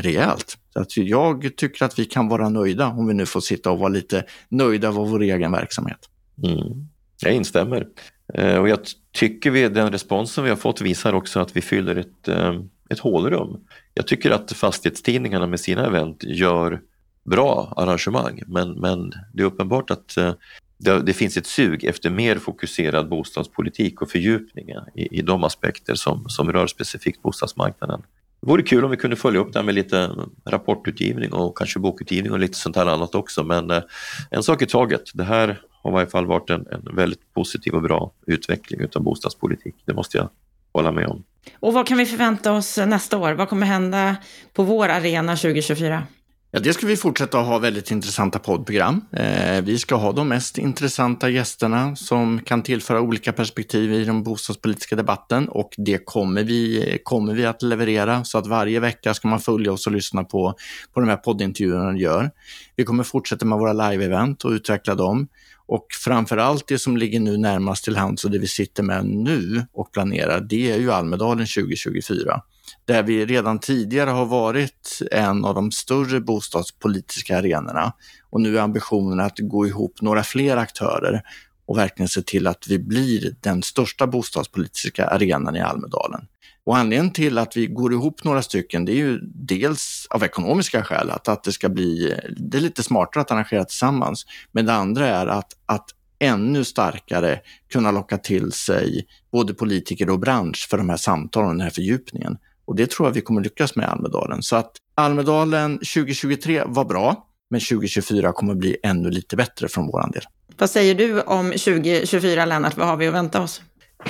rejält. 0.00 0.58
Så 0.72 0.80
att 0.80 0.96
jag 0.96 1.56
tycker 1.56 1.84
att 1.84 1.98
vi 1.98 2.04
kan 2.04 2.28
vara 2.28 2.48
nöjda 2.48 2.86
om 2.86 3.06
vi 3.06 3.14
nu 3.14 3.26
får 3.26 3.40
sitta 3.40 3.70
och 3.70 3.78
vara 3.78 3.88
lite 3.88 4.24
nöjda 4.48 4.88
av 4.88 4.94
vår 4.94 5.22
egen 5.22 5.52
verksamhet. 5.52 5.98
Mm. 6.44 6.88
Jag 7.22 7.32
instämmer. 7.34 7.86
Eh, 8.34 8.56
och 8.56 8.68
jag 8.68 8.78
tycker 9.12 9.50
vi, 9.50 9.68
den 9.68 9.92
responsen 9.92 10.44
vi 10.44 10.50
har 10.50 10.56
fått 10.56 10.80
visar 10.80 11.12
också 11.12 11.40
att 11.40 11.56
vi 11.56 11.60
fyller 11.60 11.96
ett, 11.96 12.28
eh, 12.28 12.60
ett 12.88 12.98
hålrum. 12.98 13.60
Jag 13.94 14.06
tycker 14.06 14.30
att 14.30 14.52
fastighetstidningarna 14.52 15.46
med 15.46 15.60
sina 15.60 15.86
event 15.86 16.24
gör 16.24 16.80
bra 17.24 17.72
arrangemang 17.76 18.42
men, 18.46 18.72
men 18.72 19.12
det 19.34 19.42
är 19.42 19.46
uppenbart 19.46 19.90
att 19.90 20.16
eh, 20.16 20.32
det, 20.78 21.02
det, 21.02 21.12
finns 21.12 21.36
ett 21.36 21.46
sug 21.46 21.84
efter 21.84 22.10
mer 22.10 22.36
fokuserad 22.36 23.08
bostadspolitik 23.08 24.02
och 24.02 24.10
fördjupningar 24.10 24.88
i, 24.94 25.18
i 25.18 25.22
de 25.22 25.44
aspekter 25.44 25.94
som, 25.94 26.28
som 26.28 26.52
rör 26.52 26.66
specifikt 26.66 27.22
bostadsmarknaden. 27.22 28.02
Det 28.40 28.46
vore 28.46 28.62
kul 28.62 28.84
om 28.84 28.90
vi 28.90 28.96
kunde 28.96 29.16
följa 29.16 29.40
upp 29.40 29.52
det 29.52 29.58
här 29.58 29.66
med 29.66 29.74
lite 29.74 30.10
rapportutgivning 30.44 31.32
och 31.32 31.58
kanske 31.58 31.78
bokutgivning 31.78 32.32
och 32.32 32.38
lite 32.38 32.58
sånt 32.58 32.76
här 32.76 32.86
annat 32.86 33.14
också 33.14 33.44
men 33.44 33.82
en 34.30 34.42
sak 34.42 34.62
i 34.62 34.66
taget. 34.66 35.02
Det 35.14 35.24
här 35.24 35.60
har 35.82 35.90
i 35.90 35.94
varje 35.94 36.06
fall 36.06 36.26
varit 36.26 36.50
en, 36.50 36.66
en 36.66 36.96
väldigt 36.96 37.34
positiv 37.34 37.74
och 37.74 37.82
bra 37.82 38.12
utveckling 38.26 38.80
utav 38.80 39.02
bostadspolitik. 39.02 39.74
Det 39.84 39.94
måste 39.94 40.18
jag 40.18 40.28
hålla 40.72 40.92
med 40.92 41.06
om. 41.06 41.24
Och 41.60 41.72
vad 41.72 41.86
kan 41.86 41.98
vi 41.98 42.06
förvänta 42.06 42.52
oss 42.52 42.78
nästa 42.78 43.18
år? 43.18 43.32
Vad 43.32 43.48
kommer 43.48 43.66
hända 43.66 44.16
på 44.52 44.62
vår 44.62 44.88
arena 44.88 45.36
2024? 45.36 46.06
Ja, 46.52 46.60
det 46.60 46.72
ska 46.72 46.86
vi 46.86 46.96
fortsätta 46.96 47.40
att 47.40 47.46
ha 47.46 47.58
väldigt 47.58 47.90
intressanta 47.90 48.38
poddprogram. 48.38 49.04
Eh, 49.12 49.62
vi 49.62 49.78
ska 49.78 49.94
ha 49.94 50.12
de 50.12 50.28
mest 50.28 50.58
intressanta 50.58 51.28
gästerna 51.28 51.96
som 51.96 52.40
kan 52.40 52.62
tillföra 52.62 53.00
olika 53.00 53.32
perspektiv 53.32 53.92
i 53.92 54.04
den 54.04 54.22
bostadspolitiska 54.22 54.96
debatten 54.96 55.48
och 55.48 55.74
det 55.76 56.04
kommer 56.04 56.44
vi, 56.44 56.98
kommer 57.04 57.34
vi 57.34 57.46
att 57.46 57.62
leverera 57.62 58.24
så 58.24 58.38
att 58.38 58.46
varje 58.46 58.80
vecka 58.80 59.14
ska 59.14 59.28
man 59.28 59.40
följa 59.40 59.72
oss 59.72 59.86
och 59.86 59.92
lyssna 59.92 60.24
på, 60.24 60.54
på 60.94 61.00
de 61.00 61.08
här 61.08 61.16
poddintervjuerna 61.16 61.92
vi 61.92 62.00
gör. 62.00 62.30
Vi 62.76 62.84
kommer 62.84 63.04
fortsätta 63.04 63.44
med 63.46 63.58
våra 63.58 63.72
live-event 63.72 64.44
och 64.44 64.50
utveckla 64.50 64.94
dem. 64.94 65.28
Och 65.70 65.86
framför 66.04 66.36
allt 66.36 66.66
det 66.66 66.78
som 66.78 66.96
ligger 66.96 67.20
nu 67.20 67.36
närmast 67.36 67.84
till 67.84 67.96
hands 67.96 68.24
och 68.24 68.30
det 68.30 68.38
vi 68.38 68.46
sitter 68.46 68.82
med 68.82 69.06
nu 69.06 69.66
och 69.72 69.92
planerar, 69.92 70.40
det 70.40 70.72
är 70.72 70.78
ju 70.78 70.92
Almedalen 70.92 71.46
2024 71.46 72.42
där 72.84 73.02
vi 73.02 73.26
redan 73.26 73.58
tidigare 73.58 74.10
har 74.10 74.26
varit 74.26 74.98
en 75.10 75.44
av 75.44 75.54
de 75.54 75.70
större 75.70 76.20
bostadspolitiska 76.20 77.38
arenorna. 77.38 77.92
Och 78.30 78.40
nu 78.40 78.58
är 78.58 78.62
ambitionen 78.62 79.20
att 79.20 79.38
gå 79.38 79.66
ihop 79.66 80.00
några 80.00 80.22
fler 80.22 80.56
aktörer 80.56 81.22
och 81.66 81.78
verkligen 81.78 82.08
se 82.08 82.22
till 82.22 82.46
att 82.46 82.66
vi 82.68 82.78
blir 82.78 83.34
den 83.40 83.62
största 83.62 84.06
bostadspolitiska 84.06 85.06
arenan 85.06 85.56
i 85.56 85.60
Almedalen. 85.60 86.26
Och 86.64 86.76
anledningen 86.76 87.12
till 87.12 87.38
att 87.38 87.56
vi 87.56 87.66
går 87.66 87.92
ihop 87.92 88.24
några 88.24 88.42
stycken, 88.42 88.84
det 88.84 88.92
är 88.92 88.96
ju 88.96 89.20
dels 89.22 90.06
av 90.10 90.24
ekonomiska 90.24 90.84
skäl, 90.84 91.10
att, 91.10 91.28
att 91.28 91.44
det 91.44 91.52
ska 91.52 91.68
bli, 91.68 92.14
det 92.36 92.58
är 92.58 92.62
lite 92.62 92.82
smartare 92.82 93.20
att 93.20 93.30
arrangera 93.30 93.64
tillsammans. 93.64 94.26
Men 94.52 94.66
det 94.66 94.72
andra 94.72 95.06
är 95.06 95.26
att, 95.26 95.52
att 95.66 95.90
ännu 96.18 96.64
starkare 96.64 97.40
kunna 97.72 97.90
locka 97.90 98.18
till 98.18 98.52
sig 98.52 99.06
både 99.32 99.54
politiker 99.54 100.10
och 100.10 100.18
bransch 100.18 100.68
för 100.70 100.78
de 100.78 100.88
här 100.88 100.96
samtalen, 100.96 101.50
den 101.50 101.60
här 101.60 101.70
fördjupningen. 101.70 102.38
Och 102.64 102.76
det 102.76 102.90
tror 102.90 103.08
jag 103.08 103.14
vi 103.14 103.20
kommer 103.20 103.40
lyckas 103.40 103.76
med 103.76 103.84
i 103.84 103.86
Almedalen. 103.86 104.42
Så 104.42 104.56
att 104.56 104.72
Almedalen 104.94 105.78
2023 105.78 106.62
var 106.66 106.84
bra, 106.84 107.26
men 107.50 107.60
2024 107.60 108.32
kommer 108.32 108.54
bli 108.54 108.76
ännu 108.82 109.10
lite 109.10 109.36
bättre 109.36 109.68
från 109.68 109.86
vår 109.86 110.12
del. 110.12 110.22
Vad 110.58 110.70
säger 110.70 110.94
du 110.94 111.20
om 111.20 111.46
2024, 111.50 112.44
Lennart? 112.44 112.76
Vad 112.76 112.88
har 112.88 112.96
vi 112.96 113.06
att 113.06 113.14
vänta 113.14 113.42
oss? 113.42 113.62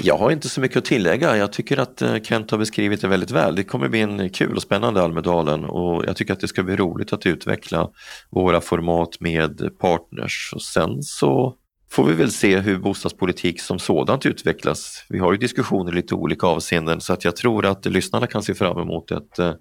Jag 0.02 0.16
har 0.16 0.30
inte 0.30 0.48
så 0.48 0.60
mycket 0.60 0.76
att 0.76 0.84
tillägga. 0.84 1.36
Jag 1.36 1.52
tycker 1.52 1.78
att 1.78 2.02
eh, 2.02 2.20
Kent 2.20 2.50
har 2.50 2.58
beskrivit 2.58 3.00
det 3.00 3.08
väldigt 3.08 3.30
väl. 3.30 3.54
Det 3.54 3.64
kommer 3.64 3.88
bli 3.88 4.00
en 4.00 4.30
kul 4.30 4.56
och 4.56 4.62
spännande 4.62 5.02
Almedalen 5.02 5.64
och 5.64 6.04
jag 6.06 6.16
tycker 6.16 6.32
att 6.32 6.40
det 6.40 6.48
ska 6.48 6.62
bli 6.62 6.76
roligt 6.76 7.12
att 7.12 7.26
utveckla 7.26 7.88
våra 8.30 8.60
format 8.60 9.20
med 9.20 9.78
partners. 9.78 10.52
Och 10.54 10.62
sen 10.62 11.02
så 11.02 11.54
får 11.90 12.04
vi 12.04 12.14
väl 12.14 12.30
se 12.30 12.58
hur 12.58 12.78
bostadspolitik 12.78 13.60
som 13.60 13.78
sådant 13.78 14.26
utvecklas. 14.26 15.06
Vi 15.08 15.18
har 15.18 15.32
ju 15.32 15.38
diskussioner 15.38 15.92
i 15.92 15.94
lite 15.94 16.14
olika 16.14 16.46
avseenden 16.46 17.00
så 17.00 17.12
att 17.12 17.24
jag 17.24 17.36
tror 17.36 17.66
att 17.66 17.86
lyssnarna 17.86 18.26
kan 18.26 18.42
se 18.42 18.54
fram 18.54 18.78
emot 18.78 19.10
ett 19.10 19.38
eh, 19.38 19.52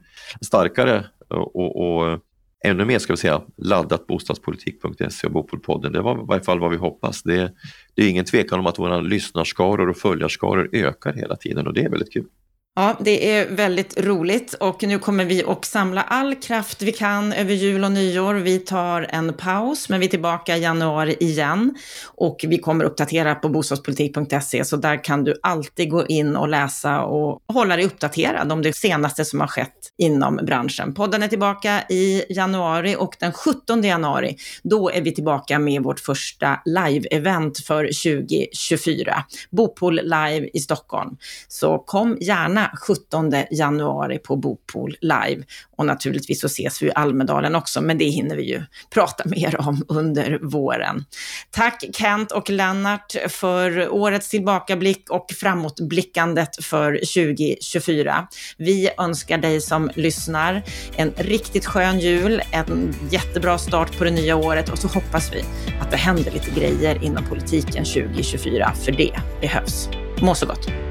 starkare 0.42 1.06
och, 1.30 1.76
och 1.76 2.20
ännu 2.64 2.86
mer 2.86 3.00
ska 3.00 3.14
vi 3.14 3.18
säga 3.18 3.42
laddat 3.58 4.08
bostadspolitik.se 4.08 5.28
och 5.28 5.34
Bopolpodden. 5.34 5.92
Det 5.92 6.02
var 6.02 6.16
i 6.16 6.26
varje 6.26 6.44
fall 6.44 6.60
vad 6.60 6.72
vi 6.72 6.78
hoppas. 6.78 7.24
Det, 7.24 7.54
det 7.94 8.04
är 8.04 8.10
ingen 8.10 8.26
tvekan 8.26 8.60
om 8.60 8.66
att 8.66 8.80
våra 8.80 9.00
lyssnarskaror 9.02 9.90
och 9.90 9.98
följarskaror 9.98 10.70
ökar 10.72 11.14
hela 11.14 11.36
tiden 11.36 11.68
och 11.68 11.74
det 11.74 11.84
är 11.84 11.90
väldigt 11.90 12.14
kul. 12.14 12.26
Ja, 12.76 12.98
det 13.00 13.32
är 13.32 13.50
väldigt 13.50 14.00
roligt 14.00 14.54
och 14.54 14.84
nu 14.84 15.00
kommer 15.00 15.26
vi 15.26 15.44
att 15.44 15.66
samla 15.66 16.02
all 16.02 16.36
kraft 16.36 16.82
vi 16.82 16.92
kan 16.92 17.34
över 17.34 17.54
jul 17.54 17.84
och 17.84 17.92
nyår. 17.92 18.34
Vi 18.34 18.60
tar 18.60 19.08
en 19.10 19.34
paus, 19.34 19.90
men 19.90 20.00
vi 20.00 20.06
är 20.06 20.10
tillbaka 20.10 20.58
i 20.58 20.62
januari 20.62 21.16
igen 21.20 21.76
och 22.06 22.46
vi 22.48 22.58
kommer 22.58 22.86
uppdatera 22.86 23.36
på 23.36 23.50
bostadspolitik.se 23.50 24.66
så 24.66 24.78
där 24.78 25.04
kan 25.04 25.24
du 25.24 25.40
alltid 25.44 25.90
gå 25.90 26.08
in 26.08 26.36
och 26.36 26.48
läsa 26.48 27.02
och 27.02 27.42
hålla 27.54 27.76
dig 27.76 27.86
uppdaterad 27.86 28.52
om 28.52 28.62
det 28.62 28.76
senaste 28.76 29.26
som 29.26 29.40
har 29.40 29.48
skett 29.48 29.94
inom 29.98 30.36
branschen. 30.36 30.94
Podden 30.94 31.24
är 31.24 31.28
tillbaka 31.28 31.84
i 31.90 32.24
januari 32.30 32.96
och 33.00 33.16
den 33.20 33.34
17 33.34 33.84
januari, 33.84 34.36
då 34.64 34.92
är 34.92 35.02
vi 35.02 35.16
tillbaka 35.16 35.60
med 35.60 35.84
vårt 35.84 36.00
första 36.00 36.60
live-event 36.66 37.66
för 37.68 37.84
2024. 37.84 39.24
Bopol 39.52 39.96
live 39.96 40.50
i 40.54 40.60
Stockholm. 40.60 41.18
Så 41.48 41.78
kom 41.78 42.18
gärna 42.22 42.59
gärna 42.60 42.72
17 42.78 43.34
januari 43.52 44.20
på 44.20 44.36
Bopol 44.36 44.96
live. 45.02 45.44
Och 45.78 45.86
naturligtvis 45.86 46.42
så 46.42 46.48
ses 46.48 46.82
vi 46.82 46.88
i 46.88 46.92
Almedalen 46.96 47.56
också, 47.56 47.82
men 47.82 47.98
det 47.98 48.06
hinner 48.06 48.36
vi 48.36 48.44
ju 48.44 48.64
prata 48.94 49.24
mer 49.26 49.62
om 49.68 49.86
under 49.88 50.40
våren. 50.42 51.06
Tack 51.52 51.84
Kent 51.94 52.32
och 52.32 52.50
Lennart 52.50 53.16
för 53.28 53.90
årets 53.90 54.30
tillbakablick 54.30 55.10
och 55.10 55.26
framåtblickandet 55.40 56.64
för 56.64 56.94
2024. 56.94 58.28
Vi 58.58 58.90
önskar 58.98 59.38
dig 59.38 59.62
som 59.62 59.90
lyssnar 59.96 60.64
en 60.96 61.14
riktigt 61.18 61.66
skön 61.66 62.00
jul, 62.00 62.42
en 62.52 62.96
jättebra 63.12 63.58
start 63.58 63.98
på 63.98 64.04
det 64.04 64.12
nya 64.12 64.36
året 64.36 64.70
och 64.70 64.80
så 64.80 64.88
hoppas 64.88 65.34
vi 65.34 65.44
att 65.82 65.92
det 65.92 65.98
händer 65.98 66.32
lite 66.32 66.52
grejer 66.60 67.04
inom 67.04 67.24
politiken 67.26 67.86
2024, 67.86 68.74
för 68.86 68.92
det 68.92 69.14
behövs. 69.42 69.90
Må 70.22 70.36
så 70.36 70.46
gott! 70.46 70.89